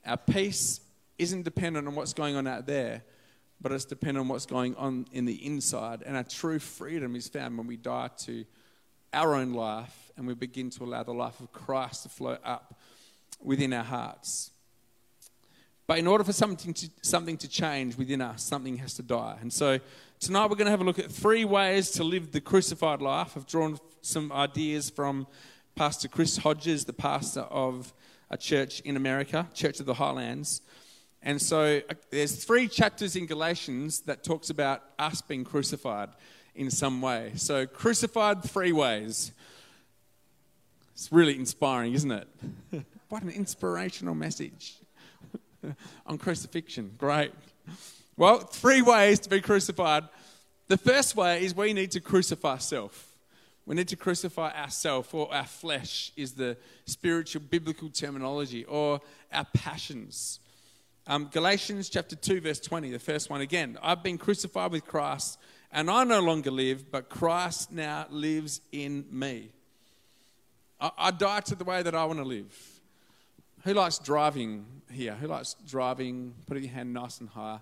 our 0.04 0.16
peace 0.16 0.80
isn't 1.18 1.42
dependent 1.42 1.86
on 1.86 1.94
what's 1.94 2.12
going 2.12 2.36
on 2.36 2.46
out 2.46 2.66
there, 2.66 3.02
but 3.60 3.72
it's 3.72 3.84
dependent 3.84 4.24
on 4.24 4.28
what's 4.28 4.46
going 4.46 4.74
on 4.76 5.06
in 5.12 5.24
the 5.26 5.46
inside. 5.46 6.02
And 6.04 6.16
our 6.16 6.24
true 6.24 6.58
freedom 6.58 7.14
is 7.14 7.28
found 7.28 7.56
when 7.56 7.66
we 7.66 7.76
die 7.76 8.10
to 8.24 8.44
our 9.12 9.34
own 9.34 9.52
life 9.52 10.01
and 10.16 10.26
we 10.26 10.34
begin 10.34 10.70
to 10.70 10.84
allow 10.84 11.02
the 11.02 11.12
life 11.12 11.40
of 11.40 11.52
Christ 11.52 12.04
to 12.04 12.08
flow 12.08 12.38
up 12.44 12.78
within 13.42 13.72
our 13.72 13.84
hearts. 13.84 14.50
But 15.86 15.98
in 15.98 16.06
order 16.06 16.24
for 16.24 16.32
something 16.32 16.72
to, 16.74 16.88
something 17.02 17.36
to 17.38 17.48
change 17.48 17.96
within 17.96 18.20
us, 18.20 18.42
something 18.42 18.76
has 18.78 18.94
to 18.94 19.02
die. 19.02 19.36
And 19.40 19.52
so 19.52 19.78
tonight 20.20 20.48
we're 20.48 20.56
going 20.56 20.66
to 20.66 20.70
have 20.70 20.80
a 20.80 20.84
look 20.84 20.98
at 20.98 21.10
three 21.10 21.44
ways 21.44 21.90
to 21.92 22.04
live 22.04 22.32
the 22.32 22.40
crucified 22.40 23.02
life. 23.02 23.32
I've 23.36 23.46
drawn 23.46 23.78
some 24.00 24.32
ideas 24.32 24.90
from 24.90 25.26
Pastor 25.74 26.08
Chris 26.08 26.36
Hodges, 26.36 26.84
the 26.84 26.92
pastor 26.92 27.40
of 27.40 27.92
a 28.30 28.36
church 28.36 28.80
in 28.80 28.96
America, 28.96 29.48
Church 29.54 29.80
of 29.80 29.86
the 29.86 29.94
Highlands. 29.94 30.62
And 31.22 31.40
so 31.40 31.80
uh, 31.88 31.94
there's 32.10 32.44
three 32.44 32.68
chapters 32.68 33.14
in 33.14 33.26
Galatians 33.26 34.00
that 34.02 34.24
talks 34.24 34.50
about 34.50 34.82
us 34.98 35.22
being 35.22 35.44
crucified 35.44 36.10
in 36.54 36.70
some 36.70 37.00
way. 37.00 37.32
So 37.36 37.66
crucified 37.66 38.42
three 38.42 38.72
ways. 38.72 39.32
It's 41.02 41.10
really 41.10 41.36
inspiring, 41.36 41.94
isn't 41.94 42.12
it? 42.12 42.28
what 43.08 43.24
an 43.24 43.30
inspirational 43.30 44.14
message 44.14 44.76
on 46.06 46.16
crucifixion. 46.16 46.94
Great. 46.96 47.32
Well, 48.16 48.38
three 48.38 48.82
ways 48.82 49.18
to 49.18 49.28
be 49.28 49.40
crucified. 49.40 50.04
The 50.68 50.76
first 50.76 51.16
way 51.16 51.44
is 51.44 51.56
we 51.56 51.72
need 51.72 51.90
to 51.90 52.00
crucify 52.00 52.58
self. 52.58 53.16
We 53.66 53.74
need 53.74 53.88
to 53.88 53.96
crucify 53.96 54.52
ourselves, 54.52 55.08
or 55.10 55.34
our 55.34 55.44
flesh 55.44 56.12
is 56.16 56.34
the 56.34 56.56
spiritual 56.84 57.42
biblical 57.50 57.88
terminology, 57.88 58.64
or 58.66 59.00
our 59.32 59.46
passions. 59.54 60.38
Um, 61.08 61.30
Galatians 61.32 61.88
chapter 61.88 62.14
2, 62.14 62.42
verse 62.42 62.60
20, 62.60 62.92
the 62.92 63.00
first 63.00 63.28
one 63.28 63.40
again. 63.40 63.76
I've 63.82 64.04
been 64.04 64.18
crucified 64.18 64.70
with 64.70 64.86
Christ, 64.86 65.40
and 65.72 65.90
I 65.90 66.04
no 66.04 66.20
longer 66.20 66.52
live, 66.52 66.92
but 66.92 67.08
Christ 67.08 67.72
now 67.72 68.06
lives 68.08 68.60
in 68.70 69.04
me. 69.10 69.50
I, 70.82 70.90
I 70.98 71.10
die 71.12 71.40
to 71.40 71.54
the 71.54 71.64
way 71.64 71.82
that 71.82 71.94
I 71.94 72.04
want 72.04 72.18
to 72.18 72.24
live. 72.24 72.80
Who 73.62 73.72
likes 73.72 73.98
driving 73.98 74.66
here? 74.90 75.14
Who 75.14 75.28
likes 75.28 75.54
driving? 75.66 76.34
Putting 76.46 76.64
your 76.64 76.72
hand 76.72 76.92
nice 76.92 77.20
and 77.20 77.28
high. 77.28 77.60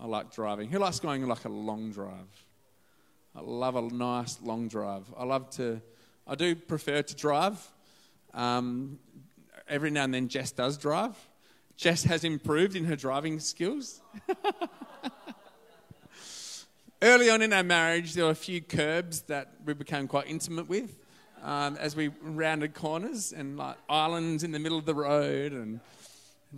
I 0.00 0.06
like 0.06 0.32
driving. 0.32 0.70
Who 0.70 0.78
likes 0.78 1.00
going 1.00 1.26
like 1.26 1.44
a 1.44 1.48
long 1.48 1.90
drive? 1.90 2.46
I 3.34 3.40
love 3.40 3.74
a 3.74 3.82
nice 3.82 4.40
long 4.40 4.68
drive. 4.68 5.02
I 5.16 5.24
love 5.24 5.50
to, 5.56 5.82
I 6.26 6.36
do 6.36 6.54
prefer 6.54 7.02
to 7.02 7.16
drive. 7.16 7.66
Um, 8.32 9.00
every 9.68 9.90
now 9.90 10.04
and 10.04 10.14
then 10.14 10.28
Jess 10.28 10.52
does 10.52 10.78
drive. 10.78 11.16
Jess 11.76 12.04
has 12.04 12.22
improved 12.22 12.76
in 12.76 12.84
her 12.84 12.94
driving 12.94 13.40
skills. 13.40 14.00
Early 17.02 17.30
on 17.30 17.42
in 17.42 17.52
our 17.52 17.64
marriage, 17.64 18.14
there 18.14 18.26
were 18.26 18.30
a 18.30 18.36
few 18.36 18.60
curbs 18.60 19.22
that 19.22 19.54
we 19.64 19.74
became 19.74 20.06
quite 20.06 20.28
intimate 20.28 20.68
with 20.68 21.02
um, 21.42 21.76
as 21.76 21.94
we 21.96 22.08
rounded 22.22 22.74
corners 22.74 23.32
and 23.32 23.56
like 23.56 23.76
islands 23.88 24.44
in 24.44 24.52
the 24.52 24.58
middle 24.58 24.78
of 24.78 24.86
the 24.86 24.94
road. 24.94 25.52
And 25.52 25.80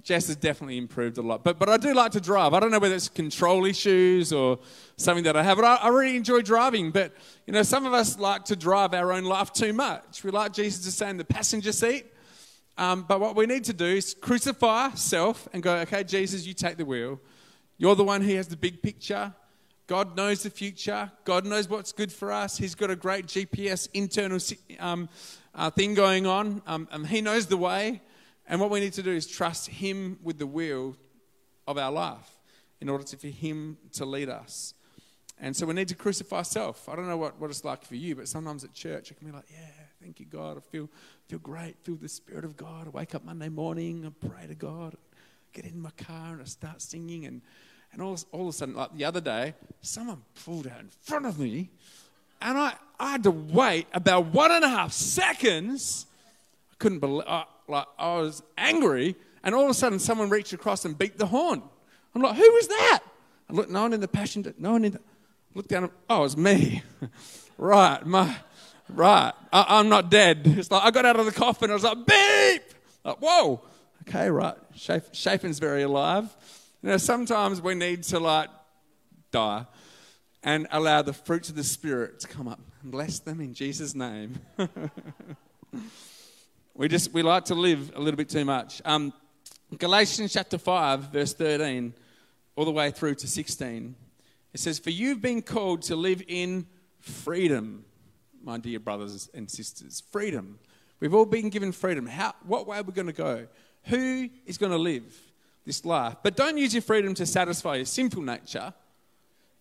Jess 0.02 0.26
has 0.26 0.36
definitely 0.36 0.78
improved 0.78 1.18
a 1.18 1.22
lot. 1.22 1.42
But, 1.44 1.58
but 1.58 1.68
I 1.68 1.76
do 1.76 1.94
like 1.94 2.12
to 2.12 2.20
drive. 2.20 2.54
I 2.54 2.60
don't 2.60 2.70
know 2.70 2.78
whether 2.78 2.94
it's 2.94 3.08
control 3.08 3.64
issues 3.64 4.32
or 4.32 4.58
something 4.96 5.24
that 5.24 5.36
I 5.36 5.42
have, 5.42 5.56
but 5.56 5.64
I, 5.64 5.76
I 5.76 5.88
really 5.88 6.16
enjoy 6.16 6.42
driving. 6.42 6.90
But, 6.90 7.12
you 7.46 7.52
know, 7.52 7.62
some 7.62 7.86
of 7.86 7.92
us 7.92 8.18
like 8.18 8.44
to 8.46 8.56
drive 8.56 8.94
our 8.94 9.12
own 9.12 9.24
life 9.24 9.52
too 9.52 9.72
much. 9.72 10.22
We 10.22 10.30
like 10.30 10.52
Jesus 10.52 10.84
to 10.84 10.92
stay 10.92 11.10
in 11.10 11.16
the 11.16 11.24
passenger 11.24 11.72
seat 11.72 12.06
um, 12.76 13.04
but 13.06 13.20
what 13.20 13.36
we 13.36 13.46
need 13.46 13.64
to 13.64 13.72
do 13.72 13.86
is 13.86 14.14
crucify 14.14 14.90
self 14.94 15.48
and 15.52 15.62
go, 15.62 15.76
okay, 15.78 16.02
Jesus, 16.02 16.46
you 16.46 16.54
take 16.54 16.76
the 16.76 16.84
wheel. 16.84 17.20
You're 17.78 17.94
the 17.94 18.04
one 18.04 18.20
who 18.20 18.34
has 18.34 18.48
the 18.48 18.56
big 18.56 18.82
picture. 18.82 19.32
God 19.86 20.16
knows 20.16 20.42
the 20.42 20.50
future. 20.50 21.12
God 21.24 21.44
knows 21.44 21.68
what's 21.68 21.92
good 21.92 22.10
for 22.10 22.32
us. 22.32 22.56
He's 22.56 22.74
got 22.74 22.90
a 22.90 22.96
great 22.96 23.26
GPS 23.26 23.88
internal 23.92 24.38
um, 24.80 25.08
uh, 25.54 25.70
thing 25.70 25.94
going 25.94 26.26
on. 26.26 26.62
Um, 26.66 26.88
and 26.90 27.06
he 27.06 27.20
knows 27.20 27.46
the 27.46 27.58
way. 27.58 28.00
And 28.46 28.60
what 28.60 28.70
we 28.70 28.80
need 28.80 28.94
to 28.94 29.02
do 29.02 29.12
is 29.12 29.26
trust 29.26 29.68
Him 29.68 30.18
with 30.22 30.38
the 30.38 30.46
wheel 30.46 30.96
of 31.66 31.78
our 31.78 31.92
life 31.92 32.30
in 32.80 32.88
order 32.88 33.04
to, 33.04 33.16
for 33.16 33.28
Him 33.28 33.78
to 33.92 34.04
lead 34.04 34.28
us. 34.28 34.74
And 35.38 35.56
so 35.56 35.66
we 35.66 35.74
need 35.74 35.88
to 35.88 35.94
crucify 35.94 36.42
self. 36.42 36.88
I 36.88 36.96
don't 36.96 37.08
know 37.08 37.16
what, 37.16 37.38
what 37.40 37.50
it's 37.50 37.64
like 37.64 37.84
for 37.84 37.96
you, 37.96 38.16
but 38.16 38.28
sometimes 38.28 38.64
at 38.64 38.72
church 38.72 39.10
it 39.10 39.18
can 39.18 39.26
be 39.26 39.32
like, 39.32 39.46
yeah, 39.50 39.84
thank 40.00 40.20
you, 40.20 40.26
God. 40.26 40.56
I 40.56 40.60
feel, 40.60 40.88
feel 41.28 41.40
great, 41.40 41.76
feel 41.82 41.96
the 41.96 42.08
Spirit 42.08 42.44
of 42.44 42.56
God. 42.56 42.86
I 42.86 42.90
wake 42.90 43.14
up 43.14 43.24
Monday 43.24 43.48
morning 43.48 44.06
I 44.06 44.26
pray 44.26 44.46
to 44.46 44.54
God, 44.54 44.96
get 45.52 45.64
in 45.64 45.80
my 45.80 45.90
car 45.90 46.32
and 46.32 46.42
I 46.42 46.44
start 46.44 46.80
singing. 46.80 47.26
And, 47.26 47.42
and 47.94 48.02
all, 48.02 48.18
all 48.32 48.42
of 48.42 48.48
a 48.48 48.52
sudden, 48.52 48.74
like 48.74 48.94
the 48.96 49.04
other 49.04 49.20
day, 49.20 49.54
someone 49.80 50.22
pulled 50.44 50.66
out 50.66 50.80
in 50.80 50.90
front 51.02 51.26
of 51.26 51.38
me 51.38 51.70
and 52.44 52.58
I, 52.58 52.74
I 53.00 53.12
had 53.12 53.22
to 53.22 53.30
wait 53.30 53.86
about 53.94 54.26
one 54.26 54.52
and 54.52 54.64
a 54.64 54.68
half 54.68 54.92
seconds. 54.92 56.06
I 56.70 56.74
couldn't 56.78 56.98
believe, 56.98 57.26
uh, 57.26 57.44
like, 57.66 57.86
I 57.98 58.16
was 58.16 58.42
angry. 58.58 59.16
And 59.42 59.54
all 59.54 59.64
of 59.64 59.70
a 59.70 59.74
sudden, 59.74 59.98
someone 59.98 60.28
reached 60.28 60.52
across 60.52 60.84
and 60.84 60.96
beat 60.96 61.16
the 61.16 61.26
horn. 61.26 61.62
I'm 62.14 62.20
like, 62.20 62.36
who 62.36 62.42
was 62.42 62.68
that? 62.68 63.00
I 63.48 63.52
looked, 63.54 63.70
no 63.70 63.82
one 63.82 63.94
in 63.94 64.00
the 64.00 64.08
passion, 64.08 64.54
no 64.58 64.72
one 64.72 64.84
in 64.84 64.92
the, 64.92 65.00
looked 65.54 65.70
down, 65.70 65.90
oh, 66.10 66.18
it 66.18 66.22
was 66.22 66.36
me. 66.36 66.82
right, 67.58 68.04
my, 68.04 68.36
right, 68.90 69.32
I, 69.50 69.80
am 69.80 69.88
not 69.88 70.10
dead. 70.10 70.42
It's 70.44 70.70
like 70.70 70.82
I 70.82 70.90
got 70.90 71.06
out 71.06 71.18
of 71.18 71.24
the 71.24 71.32
coffin, 71.32 71.70
I 71.70 71.74
was 71.74 71.84
like, 71.84 72.06
beep! 72.06 72.62
Like, 73.04 73.16
whoa, 73.18 73.62
okay, 74.02 74.28
right. 74.30 74.56
Shaping's 75.12 75.58
very 75.58 75.82
alive. 75.82 76.34
You 76.84 76.90
know, 76.90 76.96
sometimes 76.98 77.62
we 77.62 77.74
need 77.74 78.02
to 78.02 78.20
like 78.20 78.50
die 79.30 79.64
and 80.42 80.66
allow 80.70 81.00
the 81.00 81.14
fruits 81.14 81.48
of 81.48 81.54
the 81.54 81.64
Spirit 81.64 82.20
to 82.20 82.28
come 82.28 82.46
up 82.46 82.60
and 82.82 82.92
bless 82.92 83.20
them 83.20 83.40
in 83.40 83.54
Jesus' 83.54 83.94
name. 83.94 84.38
we 86.74 86.88
just, 86.88 87.14
we 87.14 87.22
like 87.22 87.46
to 87.46 87.54
live 87.54 87.90
a 87.96 87.98
little 87.98 88.18
bit 88.18 88.28
too 88.28 88.44
much. 88.44 88.82
Um, 88.84 89.14
Galatians 89.78 90.34
chapter 90.34 90.58
5, 90.58 91.10
verse 91.10 91.32
13, 91.32 91.94
all 92.54 92.66
the 92.66 92.70
way 92.70 92.90
through 92.90 93.14
to 93.14 93.26
16. 93.26 93.94
It 94.52 94.60
says, 94.60 94.78
For 94.78 94.90
you've 94.90 95.22
been 95.22 95.40
called 95.40 95.80
to 95.84 95.96
live 95.96 96.22
in 96.28 96.66
freedom 97.00 97.86
my 98.42 98.58
dear 98.58 98.78
brothers 98.78 99.30
and 99.32 99.50
sisters. 99.50 100.02
Freedom. 100.12 100.58
We've 101.00 101.14
all 101.14 101.24
been 101.24 101.48
given 101.48 101.72
freedom. 101.72 102.06
How, 102.06 102.34
what 102.42 102.66
way 102.66 102.76
are 102.76 102.82
we 102.82 102.92
going 102.92 103.06
to 103.06 103.14
go? 103.14 103.46
Who 103.84 104.28
is 104.44 104.58
going 104.58 104.72
to 104.72 104.76
live 104.76 105.18
this 105.64 105.84
life? 105.84 106.16
But 106.22 106.36
don't 106.36 106.58
use 106.58 106.74
your 106.74 106.82
freedom 106.82 107.14
to 107.14 107.26
satisfy 107.26 107.76
your 107.76 107.84
sinful 107.84 108.22
nature. 108.22 108.74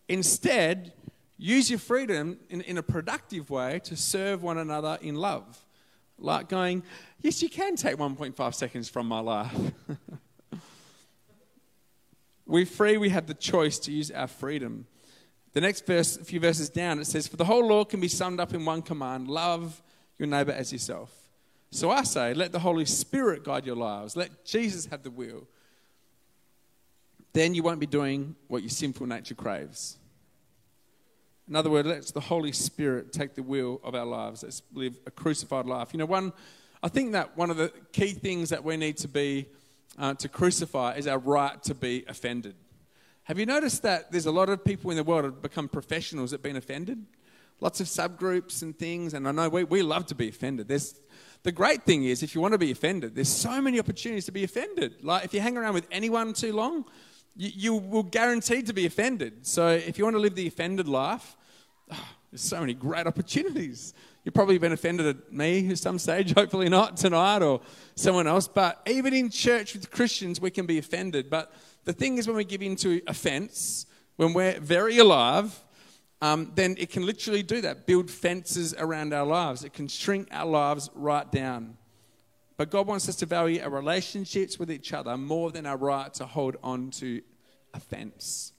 Instead, 0.07 0.93
use 1.37 1.69
your 1.69 1.79
freedom 1.79 2.39
in, 2.49 2.61
in 2.61 2.77
a 2.77 2.83
productive 2.83 3.49
way 3.49 3.79
to 3.85 3.95
serve 3.95 4.43
one 4.43 4.57
another 4.57 4.97
in 5.01 5.15
love. 5.15 5.63
Like 6.17 6.49
going, 6.49 6.83
yes, 7.21 7.41
you 7.41 7.49
can 7.49 7.75
take 7.75 7.97
1.5 7.97 8.53
seconds 8.53 8.89
from 8.89 9.07
my 9.07 9.19
life. 9.19 9.55
We're 12.45 12.65
free, 12.65 12.97
we 12.97 13.09
have 13.09 13.27
the 13.27 13.33
choice 13.33 13.79
to 13.79 13.91
use 13.91 14.11
our 14.11 14.27
freedom 14.27 14.85
the 15.53 15.61
next 15.61 15.85
verse, 15.85 16.17
a 16.17 16.23
few 16.23 16.39
verses 16.39 16.69
down, 16.69 16.99
it 16.99 17.05
says, 17.05 17.27
For 17.27 17.37
the 17.37 17.45
whole 17.45 17.67
law 17.67 17.85
can 17.85 17.99
be 17.99 18.07
summed 18.07 18.39
up 18.39 18.53
in 18.53 18.65
one 18.65 18.81
command 18.81 19.27
love 19.27 19.81
your 20.17 20.27
neighbor 20.27 20.51
as 20.51 20.73
yourself. 20.73 21.11
So 21.69 21.89
I 21.89 22.03
say, 22.03 22.33
let 22.33 22.51
the 22.51 22.59
Holy 22.59 22.85
Spirit 22.85 23.43
guide 23.43 23.65
your 23.65 23.75
lives. 23.75 24.15
Let 24.15 24.45
Jesus 24.45 24.87
have 24.87 25.03
the 25.03 25.09
wheel. 25.09 25.47
Then 27.33 27.55
you 27.55 27.63
won't 27.63 27.79
be 27.79 27.87
doing 27.87 28.35
what 28.47 28.61
your 28.61 28.69
sinful 28.69 29.07
nature 29.07 29.35
craves. 29.35 29.97
In 31.47 31.55
other 31.55 31.69
words, 31.69 31.87
let 31.87 32.05
the 32.05 32.21
Holy 32.21 32.51
Spirit 32.51 33.11
take 33.11 33.35
the 33.35 33.43
wheel 33.43 33.81
of 33.83 33.95
our 33.95 34.05
lives. 34.05 34.43
Let's 34.43 34.61
live 34.73 34.97
a 35.05 35.11
crucified 35.11 35.65
life. 35.65 35.89
You 35.91 35.99
know, 35.99 36.05
one, 36.05 36.31
I 36.81 36.87
think 36.87 37.11
that 37.13 37.35
one 37.35 37.49
of 37.49 37.57
the 37.57 37.73
key 37.91 38.13
things 38.13 38.49
that 38.49 38.63
we 38.63 38.77
need 38.77 38.97
to 38.97 39.07
be, 39.07 39.47
uh, 39.97 40.13
to 40.15 40.29
crucify 40.29 40.95
is 40.95 41.07
our 41.07 41.17
right 41.17 41.61
to 41.63 41.75
be 41.75 42.05
offended. 42.07 42.55
Have 43.23 43.39
you 43.39 43.45
noticed 43.45 43.83
that 43.83 44.11
there's 44.11 44.25
a 44.25 44.31
lot 44.31 44.49
of 44.49 44.63
people 44.63 44.91
in 44.91 44.97
the 44.97 45.03
world 45.03 45.25
have 45.25 45.41
become 45.41 45.67
professionals 45.67 46.33
at 46.33 46.43
being 46.43 46.57
offended? 46.57 47.05
Lots 47.59 47.79
of 47.79 47.87
subgroups 47.87 48.61
and 48.61 48.77
things, 48.77 49.13
and 49.13 49.27
I 49.27 49.31
know 49.31 49.49
we, 49.49 49.63
we 49.63 49.81
love 49.81 50.05
to 50.07 50.15
be 50.15 50.29
offended. 50.29 50.67
There's, 50.67 50.99
the 51.43 51.51
great 51.51 51.83
thing 51.83 52.03
is, 52.03 52.21
if 52.21 52.35
you 52.35 52.41
want 52.41 52.53
to 52.53 52.57
be 52.57 52.71
offended, 52.71 53.15
there's 53.15 53.29
so 53.29 53.61
many 53.61 53.79
opportunities 53.79 54.25
to 54.25 54.31
be 54.31 54.43
offended. 54.43 55.03
Like, 55.03 55.25
if 55.25 55.33
you 55.33 55.39
hang 55.39 55.57
around 55.57 55.73
with 55.73 55.87
anyone 55.91 56.33
too 56.33 56.53
long, 56.53 56.85
you, 57.35 57.51
you 57.53 57.73
will 57.75 58.03
guaranteed 58.03 58.67
to 58.67 58.73
be 58.73 58.85
offended. 58.85 59.45
So, 59.45 59.67
if 59.69 59.97
you 59.97 60.03
want 60.03 60.15
to 60.15 60.19
live 60.19 60.35
the 60.35 60.47
offended 60.47 60.87
life, 60.87 61.35
oh, 61.91 62.07
there's 62.31 62.41
so 62.41 62.59
many 62.59 62.73
great 62.73 63.07
opportunities. 63.07 63.93
You've 64.23 64.33
probably 64.33 64.57
been 64.57 64.71
offended 64.71 65.05
at 65.05 65.33
me 65.33 65.69
at 65.69 65.77
some 65.77 65.99
stage, 65.99 66.33
hopefully 66.37 66.69
not 66.69 66.97
tonight 66.97 67.41
or 67.41 67.61
someone 67.95 68.27
else. 68.27 68.47
But 68.47 68.81
even 68.87 69.13
in 69.13 69.29
church 69.29 69.73
with 69.73 69.91
Christians, 69.91 70.39
we 70.39 70.49
can 70.49 70.65
be 70.65 70.77
offended. 70.77 71.29
But 71.29 71.53
the 71.83 71.93
thing 71.93 72.17
is, 72.17 72.27
when 72.27 72.37
we 72.37 72.45
give 72.45 72.61
into 72.61 73.01
offense, 73.07 73.85
when 74.15 74.33
we're 74.33 74.59
very 74.59 74.99
alive, 74.99 75.59
um, 76.21 76.53
then 76.55 76.75
it 76.77 76.89
can 76.89 77.05
literally 77.05 77.43
do 77.43 77.59
that 77.61 77.85
build 77.85 78.09
fences 78.09 78.73
around 78.77 79.13
our 79.13 79.25
lives. 79.25 79.65
It 79.65 79.73
can 79.73 79.89
shrink 79.89 80.29
our 80.31 80.45
lives 80.45 80.89
right 80.95 81.29
down. 81.29 81.77
But 82.57 82.69
God 82.69 82.87
wants 82.87 83.09
us 83.09 83.15
to 83.17 83.25
value 83.25 83.61
our 83.61 83.69
relationships 83.69 84.59
with 84.59 84.71
each 84.71 84.93
other 84.93 85.17
more 85.17 85.51
than 85.51 85.65
our 85.65 85.77
right 85.77 86.13
to 86.15 86.25
hold 86.25 86.57
on 86.63 86.91
to 86.91 87.21
offense. 87.73 88.53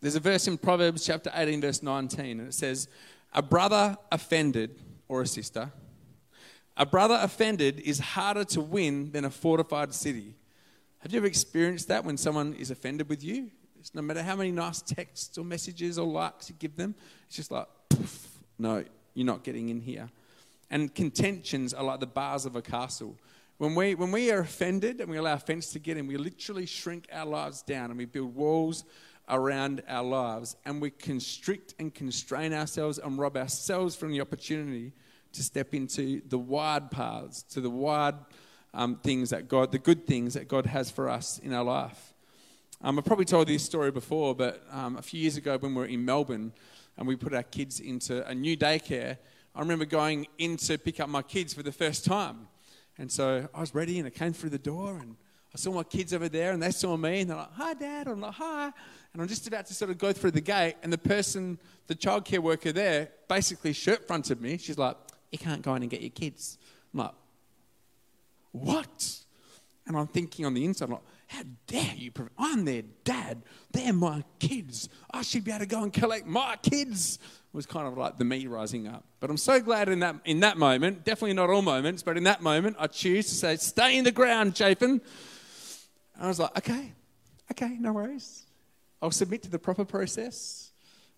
There's 0.00 0.16
a 0.16 0.20
verse 0.20 0.46
in 0.46 0.58
Proverbs 0.58 1.06
chapter 1.06 1.30
18, 1.34 1.60
verse 1.60 1.82
19, 1.82 2.40
and 2.40 2.48
it 2.48 2.54
says, 2.54 2.88
A 3.32 3.42
brother 3.42 3.96
offended, 4.10 4.78
or 5.08 5.22
a 5.22 5.26
sister, 5.26 5.70
a 6.76 6.84
brother 6.84 7.18
offended 7.20 7.80
is 7.80 7.98
harder 7.98 8.44
to 8.44 8.60
win 8.60 9.10
than 9.12 9.24
a 9.24 9.30
fortified 9.30 9.94
city. 9.94 10.34
Have 10.98 11.12
you 11.12 11.18
ever 11.18 11.26
experienced 11.26 11.88
that 11.88 12.04
when 12.04 12.16
someone 12.16 12.54
is 12.54 12.70
offended 12.70 13.08
with 13.08 13.24
you? 13.24 13.50
It's 13.78 13.94
no 13.94 14.02
matter 14.02 14.22
how 14.22 14.36
many 14.36 14.50
nice 14.50 14.82
texts 14.82 15.38
or 15.38 15.44
messages 15.44 15.98
or 15.98 16.06
likes 16.06 16.50
you 16.50 16.56
give 16.58 16.76
them, 16.76 16.94
it's 17.26 17.36
just 17.36 17.50
like, 17.50 17.68
no, 18.58 18.84
you're 19.14 19.26
not 19.26 19.44
getting 19.44 19.68
in 19.68 19.80
here. 19.80 20.10
And 20.70 20.94
contentions 20.94 21.72
are 21.72 21.84
like 21.84 22.00
the 22.00 22.06
bars 22.06 22.44
of 22.44 22.56
a 22.56 22.62
castle. 22.62 23.16
When 23.58 23.74
we, 23.74 23.94
when 23.94 24.12
we 24.12 24.30
are 24.30 24.40
offended 24.40 25.00
and 25.00 25.08
we 25.08 25.16
allow 25.16 25.34
offense 25.34 25.70
to 25.72 25.78
get 25.78 25.96
in, 25.96 26.06
we 26.06 26.16
literally 26.16 26.66
shrink 26.66 27.08
our 27.12 27.24
lives 27.24 27.62
down 27.62 27.90
and 27.90 27.96
we 27.98 28.04
build 28.04 28.34
walls 28.34 28.84
around 29.28 29.82
our 29.88 30.04
lives 30.04 30.56
and 30.64 30.80
we 30.80 30.90
constrict 30.90 31.74
and 31.78 31.94
constrain 31.94 32.52
ourselves 32.52 32.98
and 32.98 33.18
rob 33.18 33.36
ourselves 33.36 33.96
from 33.96 34.12
the 34.12 34.20
opportunity 34.20 34.92
to 35.32 35.42
step 35.42 35.74
into 35.74 36.20
the 36.28 36.38
wide 36.38 36.90
paths, 36.90 37.42
to 37.44 37.60
the 37.60 37.70
wide 37.70 38.14
um, 38.74 38.96
things 38.96 39.30
that 39.30 39.48
God, 39.48 39.72
the 39.72 39.78
good 39.78 40.06
things 40.06 40.34
that 40.34 40.48
God 40.48 40.66
has 40.66 40.90
for 40.90 41.08
us 41.08 41.38
in 41.38 41.52
our 41.52 41.64
life. 41.64 42.14
Um, 42.82 42.98
I've 42.98 43.04
probably 43.06 43.24
told 43.24 43.48
this 43.48 43.64
story 43.64 43.90
before, 43.90 44.34
but 44.34 44.62
um, 44.70 44.96
a 44.96 45.02
few 45.02 45.20
years 45.20 45.38
ago 45.38 45.56
when 45.56 45.74
we 45.74 45.80
were 45.80 45.86
in 45.86 46.04
Melbourne 46.04 46.52
and 46.98 47.08
we 47.08 47.16
put 47.16 47.32
our 47.32 47.42
kids 47.42 47.80
into 47.80 48.26
a 48.28 48.34
new 48.34 48.56
daycare, 48.56 49.16
I 49.56 49.60
remember 49.60 49.86
going 49.86 50.26
in 50.36 50.58
to 50.58 50.76
pick 50.76 51.00
up 51.00 51.08
my 51.08 51.22
kids 51.22 51.54
for 51.54 51.62
the 51.62 51.72
first 51.72 52.04
time. 52.04 52.46
And 52.98 53.10
so 53.10 53.48
I 53.54 53.60
was 53.60 53.74
ready 53.74 53.98
and 53.98 54.06
I 54.06 54.10
came 54.10 54.34
through 54.34 54.50
the 54.50 54.58
door 54.58 54.98
and 54.98 55.16
I 55.54 55.56
saw 55.56 55.72
my 55.72 55.82
kids 55.82 56.12
over 56.12 56.28
there 56.28 56.52
and 56.52 56.62
they 56.62 56.70
saw 56.70 56.94
me 56.94 57.22
and 57.22 57.30
they're 57.30 57.38
like, 57.38 57.52
hi, 57.54 57.72
Dad. 57.72 58.06
I'm 58.06 58.20
like, 58.20 58.34
hi. 58.34 58.70
And 59.14 59.22
I'm 59.22 59.28
just 59.28 59.46
about 59.46 59.64
to 59.66 59.74
sort 59.74 59.90
of 59.90 59.96
go 59.96 60.12
through 60.12 60.32
the 60.32 60.42
gate 60.42 60.74
and 60.82 60.92
the 60.92 60.98
person, 60.98 61.58
the 61.86 61.94
childcare 61.94 62.40
worker 62.40 62.70
there, 62.70 63.08
basically 63.28 63.72
shirt 63.72 64.06
fronted 64.06 64.42
me. 64.42 64.58
She's 64.58 64.76
like, 64.76 64.98
you 65.32 65.38
can't 65.38 65.62
go 65.62 65.74
in 65.74 65.80
and 65.80 65.90
get 65.90 66.02
your 66.02 66.10
kids. 66.10 66.58
I'm 66.92 67.00
like, 67.00 67.14
what? 68.52 69.20
And 69.86 69.96
I'm 69.96 70.06
thinking 70.06 70.44
on 70.44 70.52
the 70.52 70.66
inside, 70.66 70.90
like, 70.90 71.00
how 71.26 71.42
dare 71.66 71.94
you? 71.96 72.12
I'm 72.38 72.64
their 72.64 72.82
dad. 73.04 73.42
They're 73.72 73.92
my 73.92 74.24
kids. 74.38 74.88
I 75.10 75.22
should 75.22 75.44
be 75.44 75.50
able 75.50 75.60
to 75.60 75.66
go 75.66 75.82
and 75.82 75.92
collect 75.92 76.26
my 76.26 76.56
kids. 76.62 77.16
It 77.16 77.56
was 77.56 77.66
kind 77.66 77.88
of 77.88 77.98
like 77.98 78.16
the 78.16 78.24
me 78.24 78.46
rising 78.46 78.86
up. 78.86 79.04
But 79.18 79.30
I'm 79.30 79.36
so 79.36 79.60
glad 79.60 79.88
in 79.88 80.00
that, 80.00 80.16
in 80.24 80.40
that 80.40 80.56
moment, 80.56 81.04
definitely 81.04 81.34
not 81.34 81.50
all 81.50 81.62
moments, 81.62 82.02
but 82.02 82.16
in 82.16 82.24
that 82.24 82.42
moment, 82.42 82.76
I 82.78 82.86
choose 82.86 83.26
to 83.28 83.34
say, 83.34 83.56
stay 83.56 83.98
in 83.98 84.04
the 84.04 84.12
ground, 84.12 84.56
Chapin. 84.56 85.00
I 86.18 86.28
was 86.28 86.38
like, 86.38 86.56
okay, 86.58 86.92
okay, 87.50 87.76
no 87.80 87.92
worries. 87.92 88.44
I'll 89.02 89.10
submit 89.10 89.42
to 89.42 89.50
the 89.50 89.58
proper 89.58 89.84
process 89.84 90.70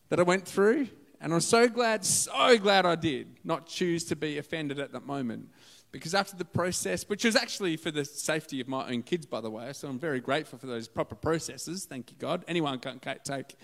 that 0.09 0.19
I 0.19 0.23
went 0.23 0.47
through. 0.47 0.89
And 1.21 1.35
I'm 1.35 1.41
so 1.41 1.69
glad, 1.69 2.05
so 2.05 2.57
glad 2.59 2.87
I 2.87 2.95
did 2.95 3.39
not 3.45 3.67
choose 3.67 4.05
to 4.05 4.17
be 4.17 4.39
offended 4.39 4.79
at 4.79 4.93
that 4.93 5.05
moment. 5.05 5.49
Because 5.91 6.15
after 6.15 6.37
the 6.37 6.45
process, 6.45 7.09
which 7.09 7.25
was 7.25 7.35
actually 7.35 7.77
for 7.77 7.91
the 7.91 8.05
safety 8.05 8.61
of 8.61 8.69
my 8.69 8.91
own 8.91 9.03
kids, 9.03 9.25
by 9.25 9.41
the 9.41 9.51
way, 9.51 9.73
so 9.73 9.89
I'm 9.89 9.99
very 9.99 10.21
grateful 10.21 10.59
for 10.59 10.67
those 10.67 10.87
proper 10.87 11.15
processes. 11.15 11.87
Thank 11.87 12.11
you, 12.11 12.17
God. 12.19 12.45
Anyone 12.47 12.79
can 12.79 13.01
take 13.01 13.57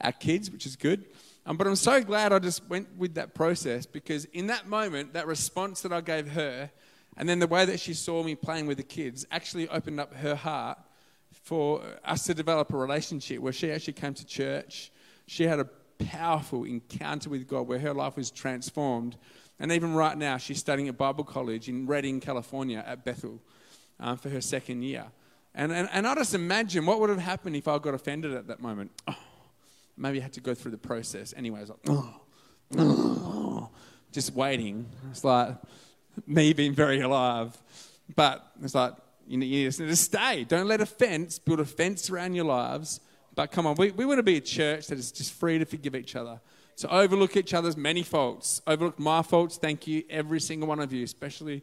our 0.00 0.12
kids, 0.12 0.50
which 0.50 0.64
is 0.64 0.76
good. 0.76 1.06
Um, 1.44 1.56
but 1.56 1.66
I'm 1.66 1.74
so 1.74 2.00
glad 2.00 2.32
I 2.32 2.38
just 2.38 2.68
went 2.68 2.96
with 2.96 3.14
that 3.14 3.34
process 3.34 3.84
because 3.84 4.26
in 4.26 4.46
that 4.46 4.68
moment, 4.68 5.14
that 5.14 5.26
response 5.26 5.82
that 5.82 5.92
I 5.92 6.00
gave 6.00 6.28
her, 6.28 6.70
and 7.16 7.28
then 7.28 7.40
the 7.40 7.48
way 7.48 7.64
that 7.64 7.80
she 7.80 7.94
saw 7.94 8.22
me 8.22 8.36
playing 8.36 8.68
with 8.68 8.76
the 8.76 8.84
kids, 8.84 9.26
actually 9.32 9.68
opened 9.68 9.98
up 9.98 10.14
her 10.14 10.36
heart 10.36 10.78
for 11.32 11.82
us 12.04 12.24
to 12.26 12.34
develop 12.34 12.72
a 12.72 12.76
relationship 12.76 13.40
where 13.40 13.52
she 13.52 13.72
actually 13.72 13.94
came 13.94 14.14
to 14.14 14.24
church. 14.24 14.92
She 15.26 15.44
had 15.44 15.58
a 15.58 15.68
powerful 15.98 16.62
encounter 16.64 17.28
with 17.28 17.48
God 17.48 17.66
where 17.66 17.78
her 17.78 17.94
life 17.94 18.16
was 18.16 18.30
transformed 18.30 19.16
and 19.58 19.72
even 19.72 19.94
right 19.94 20.16
now, 20.16 20.38
she's 20.38 20.58
studying 20.58 20.88
at 20.88 20.96
Bible 20.96 21.24
College 21.24 21.68
in 21.68 21.86
Redding, 21.86 22.20
California, 22.20 22.82
at 22.86 23.04
Bethel 23.04 23.40
um, 24.00 24.16
for 24.16 24.28
her 24.28 24.40
second 24.40 24.82
year. 24.82 25.06
And, 25.54 25.70
and, 25.72 25.88
and 25.92 26.06
I 26.06 26.14
just 26.14 26.34
imagine 26.34 26.86
what 26.86 27.00
would 27.00 27.10
have 27.10 27.18
happened 27.18 27.56
if 27.56 27.68
I 27.68 27.78
got 27.78 27.94
offended 27.94 28.32
at 28.32 28.48
that 28.48 28.60
moment. 28.60 28.90
Oh, 29.06 29.16
maybe 29.96 30.18
I 30.18 30.22
had 30.22 30.32
to 30.34 30.40
go 30.40 30.54
through 30.54 30.70
the 30.72 30.78
process. 30.78 31.34
Anyway, 31.36 31.60
like, 31.60 31.78
oh, 31.88 32.20
oh, 32.78 33.68
just 34.10 34.34
waiting. 34.34 34.86
It's 35.10 35.24
like 35.24 35.54
me 36.26 36.52
being 36.54 36.72
very 36.72 37.00
alive. 37.00 37.56
But 38.16 38.46
it's 38.62 38.74
like, 38.74 38.94
you, 39.26 39.36
need 39.36 39.72
to 39.72 39.96
stay. 39.96 40.44
Don't 40.44 40.66
let 40.66 40.80
offense 40.80 41.38
build 41.38 41.60
a 41.60 41.64
fence 41.64 42.10
around 42.10 42.34
your 42.34 42.46
lives. 42.46 43.00
But 43.34 43.52
come 43.52 43.66
on, 43.66 43.76
we, 43.76 43.90
we 43.92 44.04
want 44.04 44.18
to 44.18 44.22
be 44.22 44.36
a 44.36 44.40
church 44.40 44.88
that 44.88 44.98
is 44.98 45.12
just 45.12 45.32
free 45.32 45.58
to 45.58 45.64
forgive 45.64 45.94
each 45.94 46.16
other 46.16 46.40
to 46.76 46.94
overlook 46.94 47.36
each 47.36 47.54
other's 47.54 47.76
many 47.76 48.02
faults. 48.02 48.60
Overlook 48.66 48.98
my 48.98 49.22
faults, 49.22 49.56
thank 49.56 49.86
you, 49.86 50.02
every 50.10 50.40
single 50.40 50.68
one 50.68 50.80
of 50.80 50.92
you, 50.92 51.04
especially 51.04 51.62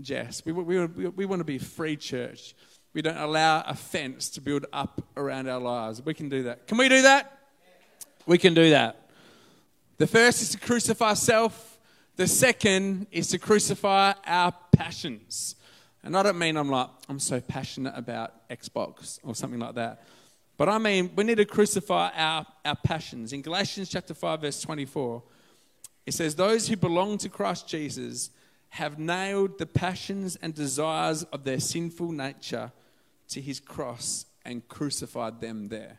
Jess. 0.00 0.44
We, 0.44 0.52
we, 0.52 0.86
we, 0.86 1.08
we 1.08 1.26
want 1.26 1.40
to 1.40 1.44
be 1.44 1.56
a 1.56 1.60
free 1.60 1.96
church. 1.96 2.54
We 2.92 3.02
don't 3.02 3.18
allow 3.18 3.62
offense 3.62 4.30
to 4.30 4.40
build 4.40 4.66
up 4.72 5.02
around 5.16 5.48
our 5.48 5.60
lives. 5.60 6.02
We 6.02 6.14
can 6.14 6.28
do 6.28 6.44
that. 6.44 6.66
Can 6.66 6.78
we 6.78 6.88
do 6.88 7.02
that? 7.02 7.38
We 8.26 8.38
can 8.38 8.54
do 8.54 8.70
that. 8.70 9.10
The 9.98 10.06
first 10.06 10.42
is 10.42 10.50
to 10.50 10.58
crucify 10.58 11.14
self. 11.14 11.78
The 12.16 12.26
second 12.26 13.06
is 13.10 13.28
to 13.28 13.38
crucify 13.38 14.14
our 14.26 14.54
passions. 14.72 15.56
And 16.02 16.16
I 16.16 16.22
don't 16.22 16.38
mean 16.38 16.56
I'm 16.56 16.70
like, 16.70 16.88
I'm 17.08 17.18
so 17.18 17.40
passionate 17.40 17.94
about 17.96 18.48
Xbox 18.48 19.18
or 19.22 19.34
something 19.34 19.60
like 19.60 19.74
that. 19.74 20.04
But 20.56 20.68
I 20.68 20.78
mean, 20.78 21.10
we 21.14 21.24
need 21.24 21.36
to 21.36 21.44
crucify 21.44 22.10
our, 22.14 22.46
our 22.64 22.76
passions. 22.76 23.32
In 23.32 23.42
Galatians 23.42 23.90
chapter 23.90 24.14
5, 24.14 24.40
verse 24.40 24.60
24, 24.62 25.22
it 26.06 26.14
says, 26.14 26.34
Those 26.34 26.68
who 26.68 26.76
belong 26.76 27.18
to 27.18 27.28
Christ 27.28 27.68
Jesus 27.68 28.30
have 28.70 28.98
nailed 28.98 29.58
the 29.58 29.66
passions 29.66 30.36
and 30.36 30.54
desires 30.54 31.24
of 31.24 31.44
their 31.44 31.60
sinful 31.60 32.12
nature 32.12 32.72
to 33.28 33.40
his 33.40 33.60
cross 33.60 34.26
and 34.44 34.66
crucified 34.68 35.40
them 35.40 35.68
there. 35.68 35.98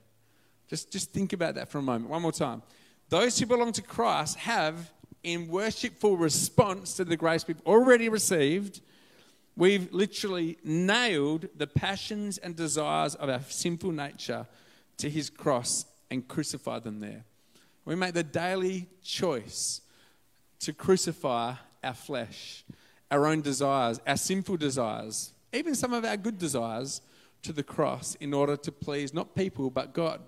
Just, 0.68 0.92
just 0.92 1.12
think 1.12 1.34
about 1.34 1.56
that 1.56 1.70
for 1.70 1.78
a 1.78 1.82
moment. 1.82 2.10
One 2.10 2.22
more 2.22 2.32
time. 2.32 2.62
Those 3.10 3.40
who 3.40 3.46
belong 3.46 3.72
to 3.74 3.82
Christ 3.82 4.38
have, 4.38 4.92
in 5.24 5.48
worshipful 5.48 6.18
response 6.18 6.94
to 6.96 7.06
the 7.06 7.18
grace 7.18 7.48
we've 7.48 7.62
already 7.66 8.10
received, 8.10 8.82
We've 9.58 9.92
literally 9.92 10.60
nailed 10.64 11.48
the 11.58 11.66
passions 11.66 12.38
and 12.38 12.56
desires 12.56 13.16
of 13.16 13.28
our 13.28 13.42
sinful 13.42 13.92
nature 13.92 14.46
to 14.98 15.10
his 15.10 15.32
cross 15.32 15.88
and 16.12 16.28
crucified 16.28 16.84
them 16.84 17.00
there. 17.00 17.24
We 17.84 17.96
make 17.96 18.14
the 18.14 18.24
daily 18.24 18.88
choice 19.04 19.82
to 20.60 20.74
crucify 20.74 21.56
our 21.84 21.94
flesh, 21.96 22.66
our 23.10 23.26
own 23.26 23.42
desires, 23.42 24.00
our 24.06 24.16
sinful 24.18 24.58
desires, 24.58 25.34
even 25.52 25.74
some 25.74 25.92
of 25.92 26.06
our 26.06 26.18
good 26.18 26.38
desires 26.38 27.02
to 27.42 27.52
the 27.52 27.64
cross 27.64 28.14
in 28.16 28.36
order 28.36 28.58
to 28.58 28.72
please 28.72 29.12
not 29.12 29.36
people 29.36 29.72
but 29.72 29.92
God. 29.92 30.22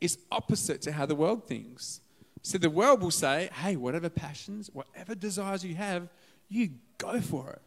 It's 0.00 0.16
opposite 0.32 0.80
to 0.82 0.92
how 0.92 1.04
the 1.04 1.14
world 1.14 1.46
thinks. 1.46 2.00
So 2.40 2.56
the 2.56 2.70
world 2.70 3.02
will 3.02 3.10
say, 3.10 3.50
hey, 3.52 3.76
whatever 3.76 4.08
passions, 4.08 4.70
whatever 4.72 5.14
desires 5.14 5.62
you 5.62 5.74
have, 5.74 6.08
you 6.48 6.70
go 6.96 7.20
for 7.20 7.50
it. 7.50 7.62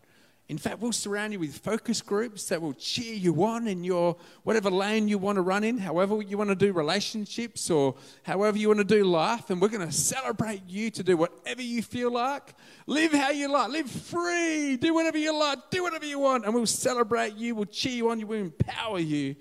In 0.49 0.57
fact, 0.57 0.79
we'll 0.79 0.91
surround 0.91 1.31
you 1.31 1.39
with 1.39 1.57
focus 1.57 2.01
groups 2.01 2.49
that 2.49 2.61
will 2.61 2.73
cheer 2.73 3.13
you 3.13 3.43
on 3.45 3.65
in 3.65 3.83
your 3.83 4.17
whatever 4.43 4.69
lane 4.69 5.07
you 5.07 5.17
want 5.17 5.37
to 5.37 5.41
run 5.41 5.63
in, 5.63 5.77
however 5.77 6.21
you 6.21 6.37
want 6.37 6.49
to 6.49 6.55
do 6.55 6.73
relationships 6.73 7.69
or 7.69 7.95
however 8.23 8.57
you 8.57 8.67
want 8.67 8.79
to 8.79 8.83
do 8.83 9.05
life. 9.05 9.49
And 9.49 9.61
we're 9.61 9.69
going 9.69 9.87
to 9.87 9.93
celebrate 9.93 10.61
you 10.67 10.91
to 10.91 11.03
do 11.03 11.15
whatever 11.15 11.61
you 11.61 11.81
feel 11.81 12.11
like. 12.11 12.53
Live 12.87 13.13
how 13.13 13.31
you 13.31 13.49
like. 13.49 13.69
Live 13.69 13.89
free. 13.89 14.75
Do 14.75 14.93
whatever 14.93 15.17
you 15.17 15.37
like. 15.37 15.59
Do 15.71 15.83
whatever 15.83 16.05
you 16.05 16.19
want. 16.19 16.43
And 16.43 16.53
we'll 16.53 16.65
celebrate 16.65 17.35
you. 17.35 17.55
We'll 17.55 17.65
cheer 17.65 17.93
you 17.93 18.09
on. 18.09 18.27
We'll 18.27 18.41
empower 18.41 18.99
you. 18.99 19.37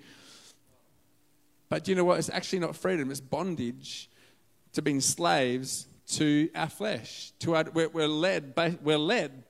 But 1.67 1.83
do 1.83 1.91
you 1.91 1.95
know 1.95 2.05
what? 2.05 2.19
It's 2.19 2.29
actually 2.29 2.59
not 2.59 2.75
freedom, 2.75 3.11
it's 3.11 3.19
bondage 3.19 4.09
to 4.71 4.81
being 4.81 5.01
slaves 5.01 5.87
to 6.07 6.49
our 6.55 6.69
flesh. 6.69 7.31
To 7.39 7.55
our, 7.55 7.65
we're, 7.73 7.89
we're, 7.89 8.07
led 8.07 8.55
by, 8.55 8.77
we're 8.81 8.97
led 8.97 9.43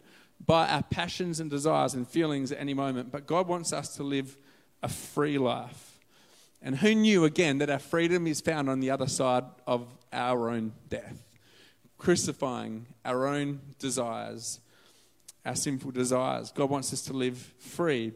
by 0.46 0.68
our 0.68 0.84
passions 0.84 1.40
and 1.40 1.50
desires 1.50 1.94
and 1.94 2.08
feelings 2.08 2.52
at 2.52 2.60
any 2.60 2.74
moment. 2.74 3.12
But 3.12 3.28
God 3.28 3.48
wants 3.48 3.72
us 3.72 3.96
to 3.96 4.04
live 4.04 4.38
a 4.82 4.90
free 4.90 5.38
life. 5.38 6.00
And 6.62 6.78
who 6.78 6.96
knew, 6.96 7.26
again, 7.26 7.58
that 7.58 7.70
our 7.70 7.80
freedom 7.80 8.26
is 8.26 8.42
found 8.42 8.70
on 8.70 8.80
the 8.80 8.90
other 8.90 9.08
side 9.08 9.44
of 9.68 9.88
our 10.12 10.50
own 10.50 10.74
death? 10.90 11.22
Crucifying 11.98 12.88
our 13.04 13.28
own 13.28 13.60
desires, 13.80 14.60
our 15.46 15.56
sinful 15.56 15.92
desires. 15.92 16.52
God 16.52 16.70
wants 16.70 16.94
us 16.94 17.02
to 17.04 17.14
live 17.14 17.38
free 17.60 18.14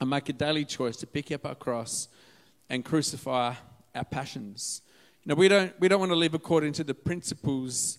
and 0.00 0.10
make 0.10 0.28
a 0.28 0.32
daily 0.32 0.64
choice 0.64 0.96
to 0.98 1.06
pick 1.06 1.30
up 1.32 1.46
our 1.46 1.54
cross 1.54 2.08
and 2.68 2.84
crucify 2.84 3.54
our 3.94 4.04
passions. 4.04 4.82
You 5.24 5.30
know, 5.30 5.34
we 5.34 5.48
don't, 5.48 5.78
we 5.80 5.88
don't 5.88 6.00
want 6.00 6.12
to 6.12 6.16
live 6.16 6.34
according 6.34 6.72
to 6.74 6.84
the 6.84 6.94
principles, 6.94 7.98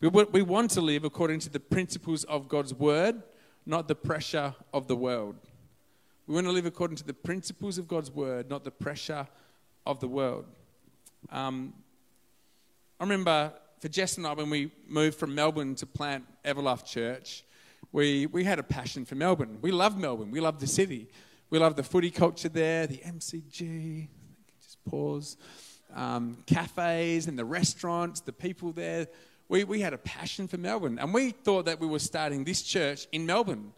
we, 0.00 0.08
we 0.08 0.42
want 0.42 0.70
to 0.72 0.80
live 0.80 1.04
according 1.04 1.40
to 1.40 1.50
the 1.50 1.60
principles 1.60 2.24
of 2.24 2.48
God's 2.48 2.72
word, 2.72 3.22
not 3.66 3.86
the 3.86 3.94
pressure 3.94 4.54
of 4.72 4.88
the 4.88 4.96
world. 4.96 5.36
We 6.26 6.34
want 6.34 6.46
to 6.46 6.52
live 6.52 6.66
according 6.66 6.96
to 6.98 7.04
the 7.04 7.12
principles 7.12 7.76
of 7.76 7.86
God's 7.86 8.10
word, 8.10 8.48
not 8.48 8.64
the 8.64 8.70
pressure 8.70 9.26
of 9.86 10.00
the 10.00 10.08
world. 10.08 10.46
Um, 11.30 11.74
I 12.98 13.04
remember 13.04 13.52
for 13.80 13.88
Jess 13.88 14.16
and 14.16 14.26
I, 14.26 14.32
when 14.34 14.48
we 14.48 14.70
moved 14.86 15.18
from 15.18 15.34
Melbourne 15.34 15.74
to 15.76 15.86
plant 15.86 16.24
Everlife 16.44 16.84
Church, 16.84 17.44
we, 17.92 18.26
we 18.26 18.44
had 18.44 18.58
a 18.58 18.62
passion 18.62 19.04
for 19.04 19.16
Melbourne. 19.16 19.58
We 19.60 19.72
love 19.72 19.98
Melbourne. 19.98 20.30
We 20.30 20.40
love 20.40 20.60
the 20.60 20.66
city. 20.66 21.08
We 21.50 21.58
love 21.58 21.76
the 21.76 21.82
footy 21.82 22.10
culture 22.10 22.48
there, 22.48 22.86
the 22.86 22.98
MCG. 22.98 24.08
Just 24.62 24.84
pause. 24.84 25.36
Um, 25.94 26.38
cafes 26.46 27.26
and 27.26 27.38
the 27.38 27.44
restaurants, 27.44 28.20
the 28.20 28.32
people 28.32 28.72
there. 28.72 29.08
We, 29.50 29.64
we 29.64 29.80
had 29.80 29.92
a 29.92 29.98
passion 29.98 30.46
for 30.46 30.58
Melbourne. 30.58 31.00
And 31.00 31.12
we 31.12 31.32
thought 31.32 31.64
that 31.64 31.80
we 31.80 31.88
were 31.88 31.98
starting 31.98 32.44
this 32.44 32.62
church 32.62 33.08
in 33.10 33.26
Melbourne. 33.26 33.72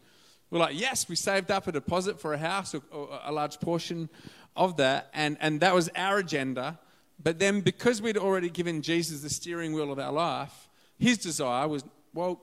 We're 0.51 0.59
like, 0.59 0.79
yes, 0.79 1.09
we 1.09 1.15
saved 1.15 1.49
up 1.49 1.65
a 1.65 1.71
deposit 1.71 2.19
for 2.21 2.31
a 2.31 2.37
house, 2.37 2.75
or, 2.75 2.83
or 2.91 3.19
a 3.23 3.31
large 3.31 3.59
portion 3.59 4.07
of 4.55 4.77
that. 4.77 5.09
And, 5.15 5.35
and 5.41 5.61
that 5.61 5.73
was 5.73 5.89
our 5.95 6.19
agenda. 6.19 6.77
But 7.21 7.39
then, 7.39 7.61
because 7.61 8.03
we'd 8.03 8.19
already 8.19 8.51
given 8.51 8.83
Jesus 8.83 9.21
the 9.21 9.31
steering 9.31 9.73
wheel 9.73 9.91
of 9.91 9.97
our 9.97 10.11
life, 10.11 10.69
his 10.99 11.17
desire 11.17 11.67
was, 11.67 11.83
well, 12.13 12.39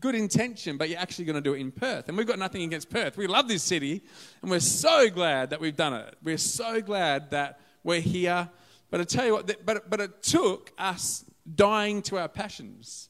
good 0.00 0.16
intention, 0.16 0.76
but 0.76 0.88
you're 0.88 0.98
actually 0.98 1.26
going 1.26 1.36
to 1.36 1.40
do 1.40 1.54
it 1.54 1.60
in 1.60 1.70
Perth. 1.70 2.08
And 2.08 2.18
we've 2.18 2.26
got 2.26 2.40
nothing 2.40 2.62
against 2.62 2.90
Perth. 2.90 3.16
We 3.16 3.28
love 3.28 3.46
this 3.46 3.62
city, 3.62 4.02
and 4.42 4.50
we're 4.50 4.58
so 4.58 5.08
glad 5.08 5.50
that 5.50 5.60
we've 5.60 5.76
done 5.76 5.94
it. 5.94 6.16
We're 6.20 6.36
so 6.36 6.80
glad 6.80 7.30
that 7.30 7.60
we're 7.84 8.00
here. 8.00 8.48
But 8.90 9.00
I 9.00 9.04
tell 9.04 9.24
you 9.24 9.34
what, 9.34 9.64
but, 9.64 9.88
but 9.88 10.00
it 10.00 10.20
took 10.24 10.72
us 10.76 11.24
dying 11.54 12.02
to 12.02 12.18
our 12.18 12.28
passions. 12.28 13.08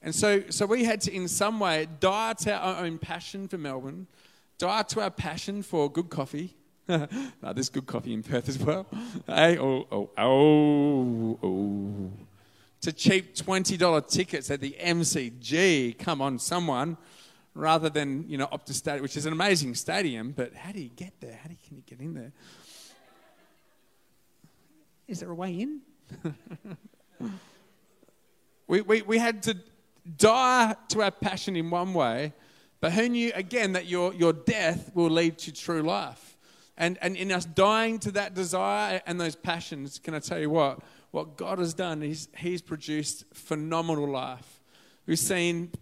And 0.00 0.14
so, 0.14 0.42
so 0.48 0.66
we 0.66 0.84
had 0.84 1.00
to, 1.02 1.14
in 1.14 1.28
some 1.28 1.58
way, 1.60 1.88
die 2.00 2.34
to 2.34 2.54
our 2.54 2.84
own 2.84 2.98
passion 2.98 3.48
for 3.48 3.58
Melbourne, 3.58 4.06
die 4.58 4.82
to 4.82 5.00
our 5.00 5.10
passion 5.10 5.62
for 5.62 5.90
good 5.90 6.08
coffee. 6.08 6.56
no, 6.88 7.06
there's 7.52 7.68
good 7.68 7.86
coffee 7.86 8.14
in 8.14 8.22
Perth 8.22 8.48
as 8.48 8.58
well. 8.58 8.86
hey, 9.26 9.56
eh? 9.56 9.60
oh, 9.60 9.86
oh, 9.90 10.10
oh, 10.16 11.38
oh 11.42 12.10
to 12.80 12.92
cheap 12.92 13.34
$20 13.34 14.08
tickets 14.08 14.50
at 14.50 14.60
the 14.60 14.76
MCG. 14.80 15.98
Come 15.98 16.22
on, 16.22 16.38
someone. 16.38 16.96
Rather 17.54 17.88
than, 17.88 18.24
you 18.28 18.38
know, 18.38 18.46
Optus 18.46 18.74
Stadium, 18.74 19.02
which 19.02 19.16
is 19.16 19.26
an 19.26 19.32
amazing 19.32 19.74
stadium, 19.74 20.30
but 20.30 20.54
how 20.54 20.70
do 20.70 20.80
you 20.80 20.90
get 20.90 21.12
there? 21.20 21.36
How 21.42 21.48
do 21.48 21.54
you, 21.54 21.58
can 21.66 21.76
you 21.76 21.82
get 21.84 21.98
in 21.98 22.14
there? 22.14 22.32
Is 25.08 25.20
there 25.20 25.30
a 25.30 25.34
way 25.34 25.52
in? 25.60 25.80
we, 28.68 28.82
we, 28.82 29.02
we 29.02 29.18
had 29.18 29.42
to 29.44 29.56
die 30.16 30.76
to 30.90 31.02
our 31.02 31.10
passion 31.10 31.56
in 31.56 31.70
one 31.70 31.94
way, 31.94 32.32
but 32.80 32.92
who 32.92 33.08
knew, 33.08 33.32
again, 33.34 33.72
that 33.72 33.86
your, 33.86 34.14
your 34.14 34.32
death 34.32 34.92
will 34.94 35.10
lead 35.10 35.38
to 35.38 35.52
true 35.52 35.82
life? 35.82 36.36
And, 36.76 36.96
and 37.02 37.16
in 37.16 37.32
us 37.32 37.44
dying 37.44 37.98
to 38.00 38.12
that 38.12 38.34
desire 38.34 39.02
and 39.04 39.20
those 39.20 39.34
passions, 39.34 39.98
can 39.98 40.14
I 40.14 40.20
tell 40.20 40.38
you 40.38 40.50
what? 40.50 40.78
what 41.10 41.36
God 41.36 41.58
has 41.58 41.74
done 41.74 42.02
is 42.02 42.28
He's 42.36 42.62
produced 42.62 43.24
phenomenal 43.32 44.08
life. 44.08 44.60
We've 45.06 45.18
seen 45.18 45.72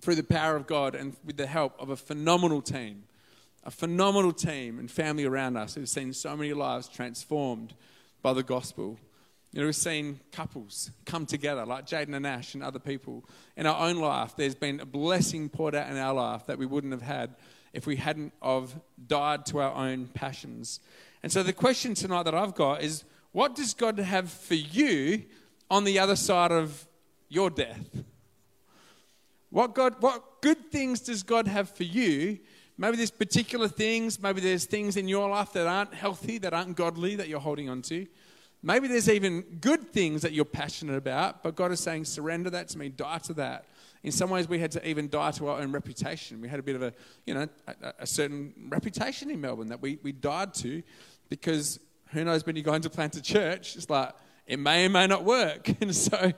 through 0.00 0.16
the 0.16 0.24
power 0.24 0.56
of 0.56 0.66
God 0.66 0.94
and 0.94 1.16
with 1.24 1.36
the 1.36 1.46
help 1.46 1.74
of 1.78 1.90
a 1.90 1.96
phenomenal 1.96 2.60
team, 2.60 3.04
a 3.62 3.70
phenomenal 3.70 4.32
team 4.32 4.78
and 4.78 4.90
family 4.90 5.24
around 5.24 5.56
us 5.56 5.74
who've 5.74 5.88
seen 5.88 6.12
so 6.12 6.36
many 6.36 6.52
lives 6.52 6.88
transformed 6.88 7.74
by 8.20 8.32
the 8.32 8.42
gospel. 8.42 8.98
You 9.54 9.60
know, 9.60 9.66
we've 9.66 9.76
seen 9.76 10.18
couples 10.32 10.90
come 11.04 11.26
together, 11.26 11.64
like 11.64 11.86
Jaden 11.86 12.16
and 12.16 12.26
Ash 12.26 12.54
and 12.54 12.62
other 12.64 12.80
people. 12.80 13.24
In 13.56 13.66
our 13.66 13.88
own 13.88 13.98
life, 13.98 14.34
there's 14.36 14.56
been 14.56 14.80
a 14.80 14.84
blessing 14.84 15.48
poured 15.48 15.76
out 15.76 15.88
in 15.88 15.96
our 15.96 16.12
life 16.12 16.46
that 16.46 16.58
we 16.58 16.66
wouldn't 16.66 16.92
have 16.92 17.02
had 17.02 17.36
if 17.72 17.86
we 17.86 17.94
hadn't 17.94 18.32
of 18.42 18.74
died 19.06 19.46
to 19.46 19.60
our 19.60 19.72
own 19.72 20.08
passions. 20.08 20.80
And 21.22 21.30
so 21.30 21.44
the 21.44 21.52
question 21.52 21.94
tonight 21.94 22.24
that 22.24 22.34
I've 22.34 22.56
got 22.56 22.82
is 22.82 23.04
what 23.30 23.54
does 23.54 23.74
God 23.74 23.96
have 24.00 24.28
for 24.28 24.56
you 24.56 25.22
on 25.70 25.84
the 25.84 26.00
other 26.00 26.16
side 26.16 26.50
of 26.50 26.88
your 27.28 27.48
death? 27.48 28.02
What, 29.50 29.72
God, 29.72 29.94
what 30.00 30.42
good 30.42 30.72
things 30.72 30.98
does 30.98 31.22
God 31.22 31.46
have 31.46 31.70
for 31.70 31.84
you? 31.84 32.40
Maybe 32.76 32.96
there's 32.96 33.12
particular 33.12 33.68
things, 33.68 34.20
maybe 34.20 34.40
there's 34.40 34.64
things 34.64 34.96
in 34.96 35.06
your 35.06 35.28
life 35.28 35.52
that 35.52 35.68
aren't 35.68 35.94
healthy, 35.94 36.38
that 36.38 36.52
aren't 36.52 36.76
godly, 36.76 37.14
that 37.14 37.28
you're 37.28 37.38
holding 37.38 37.68
on 37.68 37.82
to. 37.82 38.08
Maybe 38.64 38.88
there's 38.88 39.10
even 39.10 39.42
good 39.60 39.92
things 39.92 40.22
that 40.22 40.32
you're 40.32 40.46
passionate 40.46 40.96
about, 40.96 41.42
but 41.42 41.54
God 41.54 41.70
is 41.70 41.80
saying, 41.80 42.06
surrender 42.06 42.48
that 42.48 42.68
to 42.68 42.78
me, 42.78 42.88
die 42.88 43.18
to 43.24 43.34
that. 43.34 43.66
In 44.02 44.10
some 44.10 44.30
ways, 44.30 44.48
we 44.48 44.58
had 44.58 44.70
to 44.70 44.88
even 44.88 45.10
die 45.10 45.32
to 45.32 45.48
our 45.48 45.60
own 45.60 45.70
reputation. 45.70 46.40
We 46.40 46.48
had 46.48 46.60
a 46.60 46.62
bit 46.62 46.74
of 46.74 46.82
a, 46.82 46.94
you 47.26 47.34
know, 47.34 47.46
a, 47.66 47.92
a 48.00 48.06
certain 48.06 48.54
reputation 48.70 49.30
in 49.30 49.38
Melbourne 49.42 49.68
that 49.68 49.82
we, 49.82 49.98
we 50.02 50.12
died 50.12 50.54
to 50.54 50.82
because 51.28 51.78
who 52.12 52.24
knows 52.24 52.46
when 52.46 52.56
you're 52.56 52.64
going 52.64 52.80
to 52.80 52.88
plant 52.88 53.16
a 53.16 53.22
church, 53.22 53.76
it's 53.76 53.90
like 53.90 54.14
it 54.46 54.58
may 54.58 54.86
or 54.86 54.88
may 54.88 55.06
not 55.06 55.24
work. 55.24 55.68
And 55.82 55.94
so 55.94 56.32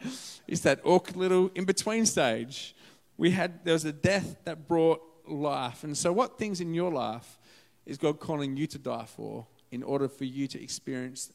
it's 0.48 0.62
that 0.62 0.80
awkward 0.82 1.14
little 1.14 1.52
in 1.54 1.64
between 1.64 2.06
stage. 2.06 2.74
We 3.16 3.30
had, 3.30 3.64
there 3.64 3.74
was 3.74 3.84
a 3.84 3.92
death 3.92 4.34
that 4.46 4.66
brought 4.66 5.00
life. 5.28 5.84
And 5.84 5.96
so, 5.96 6.12
what 6.12 6.38
things 6.38 6.60
in 6.60 6.74
your 6.74 6.90
life 6.90 7.38
is 7.84 7.98
God 7.98 8.18
calling 8.18 8.56
you 8.56 8.66
to 8.66 8.78
die 8.78 9.06
for 9.06 9.46
in 9.70 9.84
order 9.84 10.08
for 10.08 10.24
you 10.24 10.48
to 10.48 10.60
experience 10.60 11.32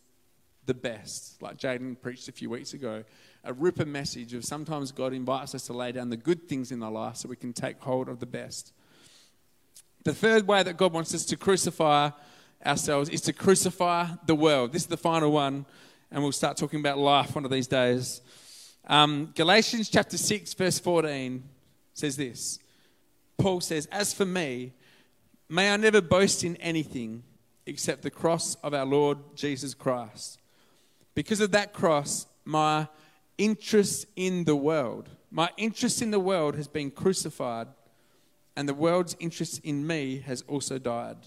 the 0.71 0.79
best? 0.79 1.41
Like 1.41 1.57
Jaden 1.57 1.99
preached 1.99 2.29
a 2.29 2.31
few 2.31 2.49
weeks 2.49 2.73
ago, 2.73 3.03
a 3.43 3.51
ripper 3.51 3.86
message 3.86 4.34
of 4.34 4.45
sometimes 4.45 4.93
God 4.93 5.12
invites 5.12 5.53
us 5.53 5.65
to 5.65 5.73
lay 5.73 5.91
down 5.91 6.10
the 6.10 6.15
good 6.15 6.47
things 6.47 6.71
in 6.71 6.81
our 6.81 6.91
life 6.91 7.17
so 7.17 7.27
we 7.27 7.36
can 7.36 7.51
take 7.51 7.77
hold 7.81 8.07
of 8.07 8.21
the 8.21 8.25
best. 8.25 8.71
The 10.05 10.13
third 10.13 10.47
way 10.47 10.63
that 10.63 10.77
God 10.77 10.93
wants 10.93 11.13
us 11.13 11.25
to 11.25 11.36
crucify 11.36 12.12
ourselves 12.65 13.10
is 13.10 13.19
to 13.21 13.34
crucify 13.34 14.07
the 14.25 14.34
world. 14.34 14.71
This 14.71 14.84
is 14.84 14.88
the 14.88 14.95
final 14.95 15.34
one, 15.34 15.65
and 16.10 16.23
we'll 16.23 16.31
start 16.31 16.55
talking 16.55 16.79
about 16.79 16.97
life 16.97 17.36
one 17.36 17.43
of 17.43 17.51
these 17.51 17.67
days. 17.67 18.21
Um, 18.88 19.34
Galatians 19.36 19.89
chapter 19.89 20.17
6, 20.17 20.53
verse 20.53 20.79
14 20.79 21.43
says 21.93 22.15
this 22.15 22.60
Paul 23.38 23.60
says, 23.60 23.88
As 23.88 24.13
for 24.13 24.25
me, 24.25 24.71
may 25.49 25.73
I 25.73 25.75
never 25.75 25.99
boast 25.99 26.45
in 26.45 26.55
anything 26.57 27.23
except 27.65 28.03
the 28.03 28.10
cross 28.10 28.55
of 28.63 28.73
our 28.73 28.86
Lord 28.86 29.17
Jesus 29.36 29.73
Christ. 29.73 30.40
Because 31.13 31.41
of 31.41 31.52
that 31.52 31.74
cross, 31.74 32.28
my 32.45 32.88
interest 33.38 34.06
in 34.15 34.45
the 34.45 34.56
world, 34.56 35.10
my 35.30 35.50
interest 35.58 36.02
in 36.02 36.12
the 36.12 36.19
world 36.19 36.56
has 36.56 36.67
been 36.67 36.91
crucified, 36.91 37.67
and 38.56 38.67
the 38.67 38.74
world's 38.74 39.15
interest 39.19 39.62
in 39.63 39.86
me 39.86 40.19
has 40.26 40.43
also 40.47 40.78
died 40.78 41.17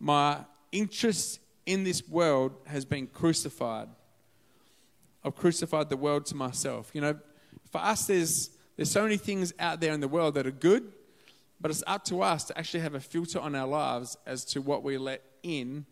my 0.00 0.38
interest 0.72 1.40
in 1.66 1.84
this 1.84 2.08
world 2.08 2.52
has 2.66 2.84
been 2.84 3.06
crucified. 3.06 3.88
I've 5.22 5.36
crucified 5.36 5.90
the 5.90 5.96
world 5.96 6.24
to 6.26 6.34
myself. 6.34 6.90
You 6.94 7.02
know, 7.02 7.18
for 7.70 7.78
us, 7.78 8.06
there's, 8.06 8.50
there's 8.76 8.90
so 8.90 9.02
many 9.02 9.18
things 9.18 9.52
out 9.58 9.80
there 9.80 9.92
in 9.92 10.00
the 10.00 10.08
world 10.08 10.34
that 10.34 10.46
are 10.46 10.50
good, 10.52 10.90
but 11.60 11.70
it's 11.70 11.84
up 11.86 12.04
to 12.06 12.22
us 12.22 12.44
to 12.44 12.58
actually 12.58 12.80
have 12.80 12.94
a 12.94 13.00
filter 13.00 13.38
on 13.38 13.54
our 13.54 13.68
lives 13.68 14.16
as 14.24 14.44
to 14.46 14.62
what 14.62 14.82
we 14.82 14.96
let 14.96 15.22
in 15.42 15.84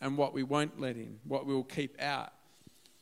and 0.00 0.16
what 0.16 0.32
we 0.32 0.42
won't 0.42 0.80
let 0.80 0.96
in, 0.96 1.18
what 1.24 1.46
we 1.46 1.54
will 1.54 1.64
keep 1.64 2.00
out. 2.00 2.32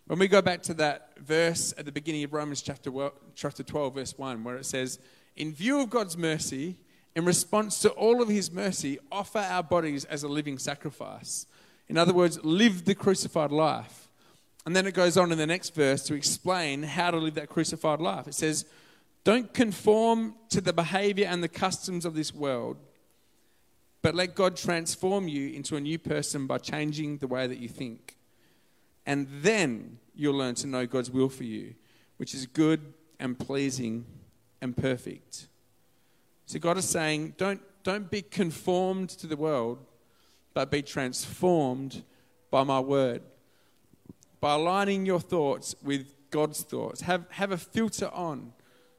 When 0.06 0.18
we 0.18 0.28
go 0.28 0.40
back 0.40 0.62
to 0.64 0.74
that 0.74 1.18
verse 1.18 1.74
at 1.76 1.84
the 1.84 1.92
beginning 1.92 2.22
of 2.22 2.32
Romans 2.32 2.62
chapter 2.62 3.62
12, 3.62 3.94
verse 3.94 4.16
1, 4.16 4.44
where 4.44 4.56
it 4.56 4.66
says, 4.66 5.00
In 5.36 5.52
view 5.52 5.80
of 5.80 5.90
God's 5.90 6.16
mercy, 6.16 6.76
in 7.16 7.24
response 7.24 7.80
to 7.80 7.90
all 7.90 8.22
of 8.22 8.28
his 8.28 8.52
mercy, 8.52 8.98
offer 9.10 9.38
our 9.38 9.62
bodies 9.62 10.04
as 10.04 10.22
a 10.22 10.28
living 10.28 10.58
sacrifice. 10.58 11.46
In 11.88 11.98
other 11.98 12.12
words, 12.12 12.42
live 12.44 12.84
the 12.84 12.94
crucified 12.94 13.50
life. 13.50 14.08
And 14.64 14.76
then 14.76 14.86
it 14.86 14.94
goes 14.94 15.16
on 15.16 15.32
in 15.32 15.38
the 15.38 15.46
next 15.46 15.74
verse 15.74 16.02
to 16.04 16.14
explain 16.14 16.82
how 16.82 17.10
to 17.10 17.16
live 17.16 17.34
that 17.34 17.48
crucified 17.48 18.00
life. 18.00 18.28
It 18.28 18.34
says, 18.34 18.64
Don't 19.24 19.52
conform 19.54 20.34
to 20.50 20.60
the 20.60 20.72
behavior 20.72 21.26
and 21.26 21.42
the 21.42 21.48
customs 21.48 22.04
of 22.04 22.14
this 22.14 22.34
world, 22.34 22.76
but 24.06 24.14
let 24.14 24.36
God 24.36 24.56
transform 24.56 25.26
you 25.26 25.48
into 25.48 25.74
a 25.74 25.80
new 25.80 25.98
person 25.98 26.46
by 26.46 26.58
changing 26.58 27.18
the 27.18 27.26
way 27.26 27.48
that 27.48 27.58
you 27.58 27.68
think. 27.68 28.16
and 29.04 29.26
then 29.42 29.98
you'll 30.14 30.36
learn 30.36 30.54
to 30.54 30.68
know 30.68 30.86
God's 30.86 31.10
will 31.10 31.28
for 31.28 31.42
you, 31.42 31.74
which 32.16 32.32
is 32.32 32.46
good 32.46 32.94
and 33.18 33.36
pleasing 33.36 34.06
and 34.60 34.76
perfect. 34.76 35.48
So 36.46 36.60
God 36.60 36.78
is 36.78 36.88
saying, 36.88 37.34
don't, 37.36 37.60
don't 37.82 38.08
be 38.08 38.22
conformed 38.22 39.08
to 39.08 39.26
the 39.26 39.36
world, 39.36 39.84
but 40.54 40.70
be 40.70 40.82
transformed 40.82 42.04
by 42.48 42.62
my 42.62 42.78
word. 42.78 43.22
By 44.40 44.54
aligning 44.54 45.04
your 45.04 45.18
thoughts 45.18 45.74
with 45.82 46.14
God's 46.30 46.62
thoughts. 46.62 47.00
Have, 47.00 47.24
have 47.30 47.50
a 47.50 47.58
filter 47.58 48.10
on. 48.14 48.52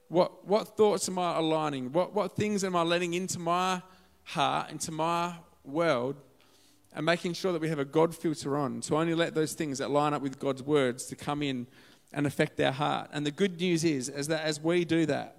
What, 0.09 0.45
what 0.45 0.75
thoughts 0.75 1.07
am 1.07 1.17
I 1.17 1.37
aligning? 1.37 1.93
What, 1.93 2.13
what 2.13 2.35
things 2.35 2.65
am 2.65 2.75
I 2.75 2.81
letting 2.81 3.13
into 3.13 3.39
my 3.39 3.81
heart, 4.27 4.69
into 4.71 4.91
my 4.91 5.33
world, 5.63 6.15
and 6.93 7.05
making 7.05 7.33
sure 7.33 7.51
that 7.53 7.61
we 7.61 7.69
have 7.69 7.79
a 7.79 7.85
God 7.85 8.15
filter 8.15 8.57
on 8.57 8.81
to 8.81 8.95
only 8.95 9.13
let 9.13 9.33
those 9.33 9.53
things 9.53 9.77
that 9.77 9.89
line 9.89 10.13
up 10.13 10.21
with 10.21 10.39
God's 10.39 10.63
words 10.63 11.05
to 11.05 11.15
come 11.15 11.41
in 11.41 11.67
and 12.11 12.27
affect 12.27 12.59
our 12.59 12.71
heart. 12.71 13.09
And 13.13 13.25
the 13.25 13.31
good 13.31 13.59
news 13.59 13.83
is, 13.83 14.09
is 14.09 14.27
that 14.27 14.43
as 14.43 14.61
we 14.61 14.83
do 14.85 15.05
that, 15.05 15.37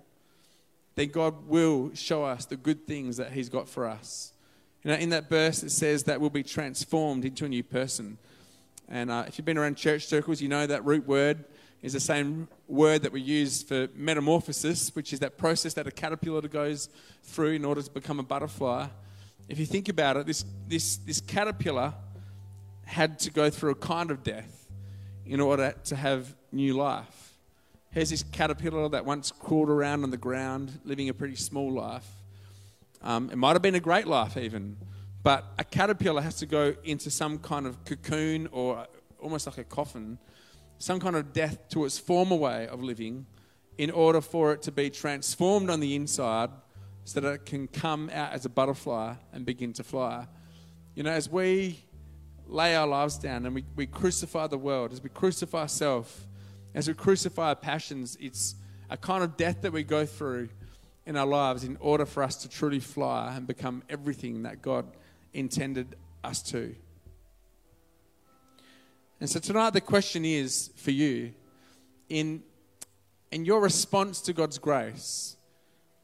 then 0.94 1.08
God 1.08 1.46
will 1.46 1.90
show 1.94 2.24
us 2.24 2.44
the 2.44 2.56
good 2.56 2.86
things 2.86 3.16
that 3.18 3.32
He's 3.32 3.48
got 3.48 3.68
for 3.68 3.86
us. 3.86 4.32
You 4.82 4.90
know, 4.90 4.96
in 4.96 5.10
that 5.10 5.28
verse, 5.28 5.62
it 5.62 5.70
says 5.70 6.04
that 6.04 6.20
we'll 6.20 6.30
be 6.30 6.42
transformed 6.42 7.24
into 7.24 7.44
a 7.44 7.48
new 7.48 7.62
person. 7.62 8.18
And 8.88 9.10
uh, 9.10 9.24
if 9.26 9.36
you've 9.36 9.44
been 9.44 9.58
around 9.58 9.76
church 9.76 10.06
circles, 10.06 10.40
you 10.40 10.48
know 10.48 10.66
that 10.66 10.84
root 10.84 11.06
word 11.06 11.44
is 11.82 11.92
the 11.92 12.00
same 12.00 12.48
word 12.66 13.02
that 13.02 13.12
we 13.12 13.20
use 13.20 13.62
for 13.62 13.88
metamorphosis, 13.94 14.94
which 14.94 15.12
is 15.12 15.20
that 15.20 15.38
process 15.38 15.74
that 15.74 15.86
a 15.86 15.90
caterpillar 15.90 16.40
goes 16.42 16.88
through 17.22 17.52
in 17.52 17.64
order 17.64 17.82
to 17.82 17.90
become 17.90 18.18
a 18.18 18.22
butterfly. 18.22 18.86
If 19.48 19.58
you 19.58 19.66
think 19.66 19.88
about 19.88 20.16
it, 20.16 20.26
this, 20.26 20.44
this, 20.66 20.96
this 20.98 21.20
caterpillar 21.20 21.94
had 22.84 23.18
to 23.20 23.30
go 23.30 23.48
through 23.48 23.70
a 23.70 23.74
kind 23.76 24.10
of 24.10 24.22
death 24.22 24.66
in 25.24 25.40
order 25.40 25.74
to 25.84 25.96
have 25.96 26.34
new 26.50 26.74
life. 26.74 27.34
Here's 27.90 28.10
this 28.10 28.22
caterpillar 28.22 28.88
that 28.90 29.04
once 29.04 29.30
crawled 29.30 29.70
around 29.70 30.04
on 30.04 30.10
the 30.10 30.16
ground, 30.16 30.80
living 30.84 31.08
a 31.08 31.14
pretty 31.14 31.36
small 31.36 31.72
life. 31.72 32.06
Um, 33.02 33.30
it 33.30 33.36
might 33.36 33.52
have 33.52 33.62
been 33.62 33.76
a 33.76 33.80
great 33.80 34.06
life, 34.06 34.36
even, 34.36 34.76
but 35.22 35.44
a 35.58 35.64
caterpillar 35.64 36.20
has 36.22 36.36
to 36.36 36.46
go 36.46 36.74
into 36.84 37.10
some 37.10 37.38
kind 37.38 37.66
of 37.66 37.84
cocoon 37.84 38.48
or 38.52 38.86
almost 39.20 39.46
like 39.46 39.58
a 39.58 39.64
coffin 39.64 40.18
some 40.78 41.00
kind 41.00 41.16
of 41.16 41.32
death 41.32 41.68
to 41.70 41.84
its 41.84 41.98
former 41.98 42.36
way 42.36 42.66
of 42.68 42.82
living 42.82 43.26
in 43.76 43.90
order 43.90 44.20
for 44.20 44.52
it 44.52 44.62
to 44.62 44.72
be 44.72 44.90
transformed 44.90 45.70
on 45.70 45.80
the 45.80 45.94
inside 45.94 46.50
so 47.04 47.20
that 47.20 47.32
it 47.32 47.46
can 47.46 47.68
come 47.68 48.10
out 48.12 48.32
as 48.32 48.44
a 48.44 48.48
butterfly 48.48 49.14
and 49.32 49.46
begin 49.46 49.72
to 49.72 49.84
fly. 49.84 50.26
You 50.94 51.04
know, 51.04 51.10
as 51.10 51.28
we 51.28 51.78
lay 52.46 52.74
our 52.74 52.86
lives 52.86 53.18
down 53.18 53.46
and 53.46 53.54
we, 53.54 53.64
we 53.76 53.86
crucify 53.86 54.46
the 54.46 54.58
world, 54.58 54.92
as 54.92 55.02
we 55.02 55.08
crucify 55.08 55.66
self, 55.66 56.26
as 56.74 56.88
we 56.88 56.94
crucify 56.94 57.48
our 57.48 57.56
passions, 57.56 58.16
it's 58.20 58.56
a 58.90 58.96
kind 58.96 59.22
of 59.22 59.36
death 59.36 59.62
that 59.62 59.72
we 59.72 59.84
go 59.84 60.04
through 60.06 60.48
in 61.06 61.16
our 61.16 61.26
lives 61.26 61.64
in 61.64 61.76
order 61.80 62.04
for 62.04 62.22
us 62.22 62.36
to 62.36 62.48
truly 62.48 62.80
fly 62.80 63.34
and 63.34 63.46
become 63.46 63.82
everything 63.88 64.42
that 64.42 64.60
God 64.60 64.86
intended 65.32 65.96
us 66.22 66.42
to. 66.42 66.74
And 69.20 69.28
so 69.28 69.40
tonight 69.40 69.70
the 69.70 69.80
question 69.80 70.24
is 70.24 70.70
for 70.76 70.90
you 70.90 71.32
in 72.08 72.42
in 73.30 73.44
your 73.44 73.60
response 73.60 74.20
to 74.22 74.32
God's 74.32 74.58
grace, 74.58 75.36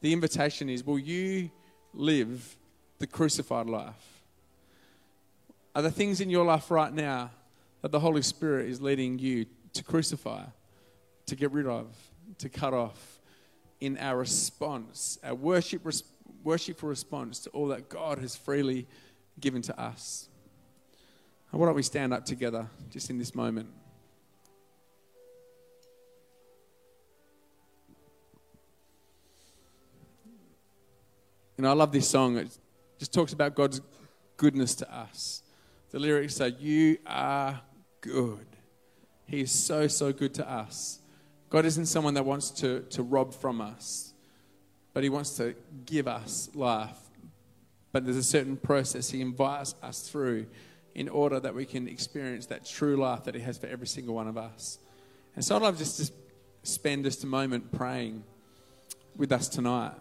the 0.01 0.13
invitation 0.13 0.69
is 0.69 0.85
will 0.85 0.99
you 0.99 1.49
live 1.93 2.55
the 2.99 3.07
crucified 3.07 3.67
life? 3.67 4.23
Are 5.73 5.81
there 5.81 5.91
things 5.91 6.21
in 6.21 6.29
your 6.29 6.45
life 6.45 6.69
right 6.71 6.93
now 6.93 7.31
that 7.81 7.91
the 7.91 7.99
Holy 7.99 8.21
Spirit 8.21 8.69
is 8.69 8.81
leading 8.81 9.19
you 9.19 9.45
to 9.73 9.83
crucify, 9.83 10.43
to 11.25 11.35
get 11.35 11.51
rid 11.51 11.67
of, 11.67 11.87
to 12.37 12.49
cut 12.49 12.73
off 12.73 13.19
in 13.81 13.97
our 13.97 14.17
response, 14.17 15.19
our 15.23 15.35
worship, 15.35 15.81
worshipful 16.43 16.87
response 16.87 17.39
to 17.39 17.49
all 17.49 17.67
that 17.67 17.89
God 17.89 18.19
has 18.19 18.35
freely 18.35 18.87
given 19.39 19.61
to 19.63 19.79
us? 19.79 20.29
Why 21.55 21.67
don't 21.67 21.75
we 21.75 21.83
stand 21.83 22.13
up 22.13 22.25
together 22.25 22.67
just 22.89 23.09
in 23.09 23.17
this 23.17 23.33
moment? 23.33 23.69
You 31.57 31.61
know, 31.61 31.69
I 31.69 31.73
love 31.73 31.93
this 31.93 32.09
song. 32.09 32.35
It 32.37 32.57
just 32.99 33.13
talks 33.13 33.31
about 33.31 33.55
God's 33.55 33.79
goodness 34.35 34.75
to 34.75 34.93
us. 34.93 35.43
The 35.91 35.99
lyrics 35.99 36.35
say, 36.35 36.49
You 36.59 36.97
are 37.05 37.61
good. 38.01 38.47
He 39.25 39.39
is 39.39 39.51
so, 39.51 39.87
so 39.87 40.11
good 40.11 40.33
to 40.33 40.51
us. 40.51 40.99
God 41.49 41.63
isn't 41.63 41.85
someone 41.85 42.15
that 42.15 42.25
wants 42.25 42.51
to, 42.51 42.81
to 42.81 43.01
rob 43.01 43.33
from 43.33 43.61
us, 43.61 44.13
but 44.93 45.03
He 45.03 45.09
wants 45.09 45.37
to 45.37 45.55
give 45.85 46.09
us 46.09 46.49
life. 46.53 46.97
But 47.93 48.03
there's 48.03 48.17
a 48.17 48.23
certain 48.23 48.57
process 48.57 49.09
He 49.09 49.21
invites 49.21 49.73
us 49.81 50.01
through 50.01 50.47
in 50.95 51.09
order 51.09 51.39
that 51.39 51.53
we 51.53 51.65
can 51.65 51.87
experience 51.87 52.47
that 52.47 52.65
true 52.65 52.95
life 52.95 53.25
that 53.25 53.35
He 53.35 53.41
has 53.41 53.57
for 53.57 53.67
every 53.67 53.85
single 53.85 54.15
one 54.15 54.27
of 54.27 54.37
us. 54.37 54.79
And 55.35 55.43
so 55.43 55.55
I'd 55.57 55.61
love 55.61 55.77
just 55.77 55.97
to 55.97 56.11
spend 56.63 57.03
just 57.03 57.23
a 57.23 57.27
moment 57.27 57.71
praying 57.71 58.23
with 59.15 59.31
us 59.31 59.49
tonight. 59.49 59.93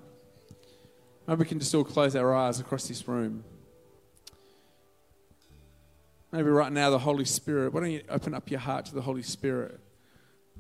Maybe 1.27 1.41
we 1.41 1.45
can 1.47 1.59
just 1.59 1.75
all 1.75 1.85
close 1.85 2.15
our 2.15 2.35
eyes 2.35 2.61
across 2.61 2.87
this 2.87 3.07
room. 3.09 3.45
Maybe 6.31 6.49
right 6.49 6.73
now, 6.73 6.91
the 6.91 6.99
Holy 6.99 7.25
Spirit, 7.25 7.73
why 7.73 7.81
don't 7.81 7.91
you 7.91 8.03
open 8.09 8.35
up 8.35 8.51
your 8.51 8.61
heart 8.61 8.87
to 8.87 8.95
the 8.95 9.03
Holy 9.03 9.23
Spirit 9.23 9.79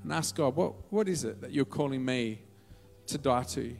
and 0.02 0.12
ask 0.12 0.36
God, 0.36 0.56
what, 0.56 0.92
what 0.92 1.08
is 1.08 1.24
it 1.24 1.40
that 1.40 1.52
you're 1.52 1.64
calling 1.64 2.04
me 2.04 2.40
to 3.06 3.18
die 3.18 3.42
to? 3.42 3.74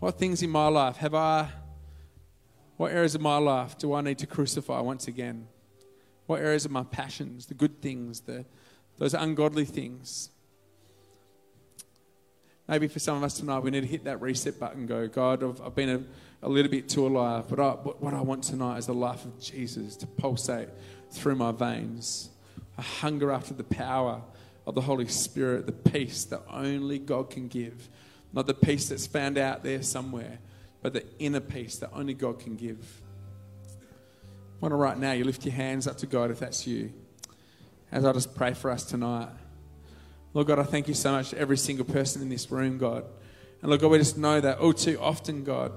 What 0.00 0.18
things 0.18 0.42
in 0.42 0.50
my 0.50 0.68
life 0.68 0.96
have 0.96 1.14
I 1.14 1.48
what 2.78 2.92
areas 2.92 3.16
of 3.16 3.20
my 3.20 3.36
life 3.38 3.76
do 3.76 3.92
I 3.92 4.00
need 4.00 4.18
to 4.18 4.26
crucify 4.26 4.80
once 4.80 5.08
again? 5.08 5.48
What 6.26 6.40
areas 6.40 6.64
of 6.64 6.70
my 6.70 6.84
passions, 6.84 7.46
the 7.46 7.54
good 7.54 7.82
things, 7.82 8.20
the, 8.20 8.44
those 8.98 9.14
ungodly 9.14 9.64
things? 9.64 10.30
Maybe 12.68 12.86
for 12.86 13.00
some 13.00 13.16
of 13.16 13.24
us 13.24 13.34
tonight, 13.34 13.58
we 13.60 13.72
need 13.72 13.80
to 13.80 13.86
hit 13.86 14.04
that 14.04 14.20
reset 14.20 14.60
button 14.60 14.80
and 14.80 14.88
go, 14.88 15.08
God, 15.08 15.42
I've, 15.42 15.60
I've 15.60 15.74
been 15.74 15.88
a, 15.88 16.46
a, 16.46 16.48
little 16.48 16.70
bit 16.70 16.88
too 16.88 17.04
alive, 17.04 17.46
but 17.50 17.58
I, 17.58 17.70
what 17.72 18.14
I 18.14 18.20
want 18.20 18.44
tonight 18.44 18.78
is 18.78 18.86
the 18.86 18.94
life 18.94 19.24
of 19.24 19.40
Jesus 19.40 19.96
to 19.96 20.06
pulsate 20.06 20.68
through 21.10 21.34
my 21.34 21.50
veins. 21.50 22.30
A 22.76 22.82
hunger 22.82 23.32
after 23.32 23.54
the 23.54 23.64
power 23.64 24.22
of 24.68 24.76
the 24.76 24.82
Holy 24.82 25.08
Spirit, 25.08 25.66
the 25.66 25.72
peace 25.72 26.24
that 26.26 26.42
only 26.48 27.00
God 27.00 27.30
can 27.30 27.48
give, 27.48 27.88
not 28.32 28.46
the 28.46 28.54
peace 28.54 28.90
that's 28.90 29.08
found 29.08 29.36
out 29.36 29.64
there 29.64 29.82
somewhere, 29.82 30.38
but 30.90 31.02
the 31.02 31.22
inner 31.22 31.40
peace 31.40 31.76
that 31.76 31.90
only 31.92 32.14
God 32.14 32.40
can 32.40 32.56
give. 32.56 33.02
I 33.70 34.60
want 34.60 34.72
to 34.72 34.76
right 34.76 34.96
now 34.96 35.12
you 35.12 35.24
lift 35.24 35.44
your 35.44 35.52
hands 35.52 35.86
up 35.86 35.98
to 35.98 36.06
God 36.06 36.30
if 36.30 36.38
that's 36.38 36.66
you. 36.66 36.92
As 37.92 38.06
I 38.06 38.12
just 38.12 38.34
pray 38.34 38.54
for 38.54 38.70
us 38.70 38.84
tonight. 38.84 39.28
Lord 40.32 40.46
God, 40.46 40.58
I 40.58 40.62
thank 40.62 40.88
you 40.88 40.94
so 40.94 41.12
much 41.12 41.30
to 41.30 41.38
every 41.38 41.58
single 41.58 41.84
person 41.84 42.22
in 42.22 42.30
this 42.30 42.50
room, 42.50 42.78
God. 42.78 43.04
And 43.60 43.68
Lord 43.68 43.82
God, 43.82 43.90
we 43.90 43.98
just 43.98 44.16
know 44.16 44.40
that 44.40 44.60
all 44.60 44.72
too 44.72 44.98
often, 44.98 45.44
God, 45.44 45.72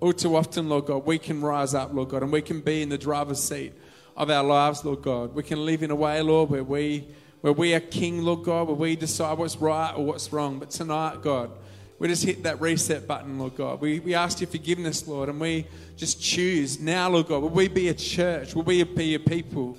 all 0.00 0.14
too 0.14 0.34
often, 0.34 0.70
Lord 0.70 0.86
God, 0.86 1.04
we 1.04 1.18
can 1.18 1.42
rise 1.42 1.74
up, 1.74 1.92
Lord 1.92 2.08
God, 2.08 2.22
and 2.22 2.32
we 2.32 2.40
can 2.40 2.60
be 2.60 2.80
in 2.80 2.88
the 2.88 2.96
driver's 2.96 3.42
seat 3.42 3.74
of 4.16 4.30
our 4.30 4.44
lives, 4.44 4.82
Lord 4.82 5.02
God. 5.02 5.34
We 5.34 5.42
can 5.42 5.66
live 5.66 5.82
in 5.82 5.90
a 5.90 5.96
way, 5.96 6.22
Lord, 6.22 6.48
where 6.48 6.64
we 6.64 7.06
where 7.42 7.52
we 7.52 7.74
are 7.74 7.80
king, 7.80 8.22
Lord 8.22 8.44
God, 8.44 8.66
where 8.66 8.76
we 8.76 8.96
decide 8.96 9.36
what's 9.36 9.56
right 9.56 9.92
or 9.94 10.06
what's 10.06 10.32
wrong. 10.32 10.58
But 10.58 10.70
tonight, 10.70 11.20
God, 11.22 11.50
we 11.98 12.06
just 12.06 12.24
hit 12.24 12.44
that 12.44 12.60
reset 12.60 13.08
button, 13.08 13.38
Lord 13.38 13.56
God. 13.56 13.80
We, 13.80 13.98
we 13.98 14.14
ask 14.14 14.40
your 14.40 14.48
forgiveness, 14.48 15.06
Lord, 15.08 15.28
and 15.28 15.40
we 15.40 15.66
just 15.96 16.22
choose 16.22 16.78
now, 16.78 17.10
Lord 17.10 17.26
God. 17.26 17.42
Will 17.42 17.48
we 17.48 17.66
be 17.66 17.88
a 17.88 17.94
church? 17.94 18.54
Will 18.54 18.62
we 18.62 18.82
be 18.84 19.14
a 19.14 19.18
people? 19.18 19.76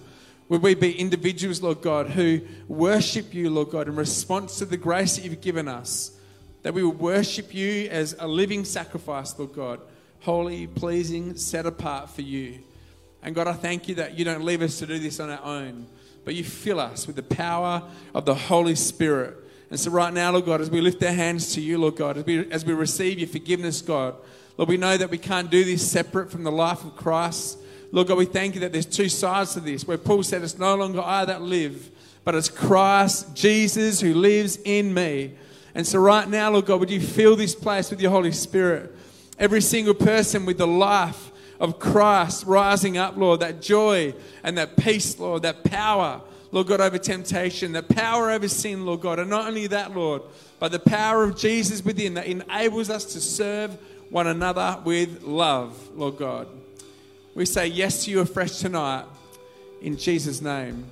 Will 0.49 0.59
we 0.59 0.75
be 0.75 0.91
individuals, 0.99 1.61
Lord 1.61 1.81
God, 1.81 2.07
who 2.07 2.41
worship 2.67 3.33
you, 3.33 3.49
Lord 3.49 3.69
God, 3.69 3.87
in 3.87 3.95
response 3.95 4.57
to 4.57 4.65
the 4.65 4.75
grace 4.75 5.15
that 5.15 5.23
you've 5.23 5.39
given 5.39 5.67
us? 5.69 6.11
That 6.63 6.73
we 6.73 6.83
will 6.83 6.91
worship 6.91 7.53
you 7.53 7.87
as 7.89 8.15
a 8.19 8.27
living 8.27 8.65
sacrifice, 8.65 9.37
Lord 9.39 9.53
God, 9.53 9.79
holy, 10.19 10.67
pleasing, 10.67 11.37
set 11.37 11.65
apart 11.65 12.09
for 12.09 12.21
you. 12.21 12.59
And 13.23 13.33
God, 13.33 13.47
I 13.47 13.53
thank 13.53 13.87
you 13.87 13.95
that 13.95 14.17
you 14.17 14.25
don't 14.25 14.43
leave 14.43 14.61
us 14.61 14.79
to 14.79 14.85
do 14.85 14.99
this 14.99 15.21
on 15.21 15.29
our 15.29 15.43
own, 15.43 15.87
but 16.25 16.35
you 16.35 16.43
fill 16.43 16.81
us 16.81 17.07
with 17.07 17.15
the 17.15 17.23
power 17.23 17.83
of 18.13 18.25
the 18.25 18.35
Holy 18.35 18.75
Spirit 18.75 19.37
and 19.69 19.79
so, 19.79 19.91
right 19.91 20.11
now, 20.11 20.31
Lord 20.31 20.45
God, 20.45 20.61
as 20.61 20.71
we 20.71 20.81
lift 20.81 21.03
our 21.03 21.11
hands 21.11 21.53
to 21.53 21.61
you, 21.61 21.77
Lord 21.77 21.95
God, 21.95 22.17
as 22.17 22.25
we, 22.25 22.51
as 22.51 22.65
we 22.65 22.73
receive 22.73 23.19
your 23.19 23.27
forgiveness, 23.27 23.81
God, 23.81 24.15
Lord, 24.57 24.67
we 24.67 24.77
know 24.77 24.97
that 24.97 25.11
we 25.11 25.19
can't 25.19 25.51
do 25.51 25.63
this 25.63 25.89
separate 25.89 26.31
from 26.31 26.43
the 26.43 26.51
life 26.51 26.83
of 26.83 26.95
Christ. 26.95 27.59
Lord 27.91 28.07
God, 28.07 28.17
we 28.17 28.25
thank 28.25 28.55
you 28.55 28.61
that 28.61 28.71
there's 28.71 28.85
two 28.85 29.09
sides 29.09 29.53
to 29.53 29.59
this, 29.59 29.87
where 29.87 29.97
Paul 29.97 30.23
said, 30.23 30.41
It's 30.41 30.57
no 30.57 30.75
longer 30.75 31.01
I 31.01 31.25
that 31.25 31.43
live, 31.43 31.91
but 32.23 32.33
it's 32.33 32.49
Christ, 32.49 33.35
Jesus, 33.35 34.01
who 34.01 34.15
lives 34.15 34.57
in 34.65 34.91
me. 34.91 35.33
And 35.75 35.85
so, 35.85 35.99
right 35.99 36.27
now, 36.27 36.49
Lord 36.49 36.65
God, 36.65 36.79
would 36.79 36.89
you 36.89 36.99
fill 36.99 37.35
this 37.35 37.53
place 37.53 37.91
with 37.91 38.01
your 38.01 38.11
Holy 38.11 38.31
Spirit? 38.31 38.95
Every 39.37 39.61
single 39.61 39.93
person 39.93 40.45
with 40.45 40.57
the 40.57 40.67
life 40.67 41.31
of 41.59 41.77
Christ 41.77 42.45
rising 42.45 42.97
up, 42.97 43.17
Lord, 43.17 43.41
that 43.41 43.61
joy 43.61 44.15
and 44.43 44.57
that 44.57 44.77
peace, 44.77 45.19
Lord, 45.19 45.43
that 45.43 45.63
power, 45.63 46.21
Lord 46.51 46.67
God, 46.67 46.81
over 46.81 46.97
temptation, 46.97 47.73
the 47.73 47.83
power 47.83 48.31
over 48.31 48.47
sin, 48.47 48.85
Lord 48.85 49.01
God. 49.01 49.19
And 49.19 49.29
not 49.29 49.47
only 49.47 49.67
that, 49.67 49.95
Lord, 49.95 50.23
but 50.59 50.71
the 50.71 50.79
power 50.79 51.23
of 51.23 51.37
Jesus 51.37 51.83
within 51.83 52.15
that 52.15 52.25
enables 52.25 52.89
us 52.89 53.05
to 53.13 53.21
serve 53.21 53.77
one 54.09 54.27
another 54.27 54.81
with 54.83 55.23
love, 55.23 55.89
Lord 55.95 56.17
God. 56.17 56.47
We 57.35 57.45
say 57.45 57.67
yes 57.67 58.05
to 58.05 58.11
you 58.11 58.21
afresh 58.21 58.57
tonight 58.57 59.05
in 59.81 59.97
Jesus' 59.97 60.41
name. 60.41 60.85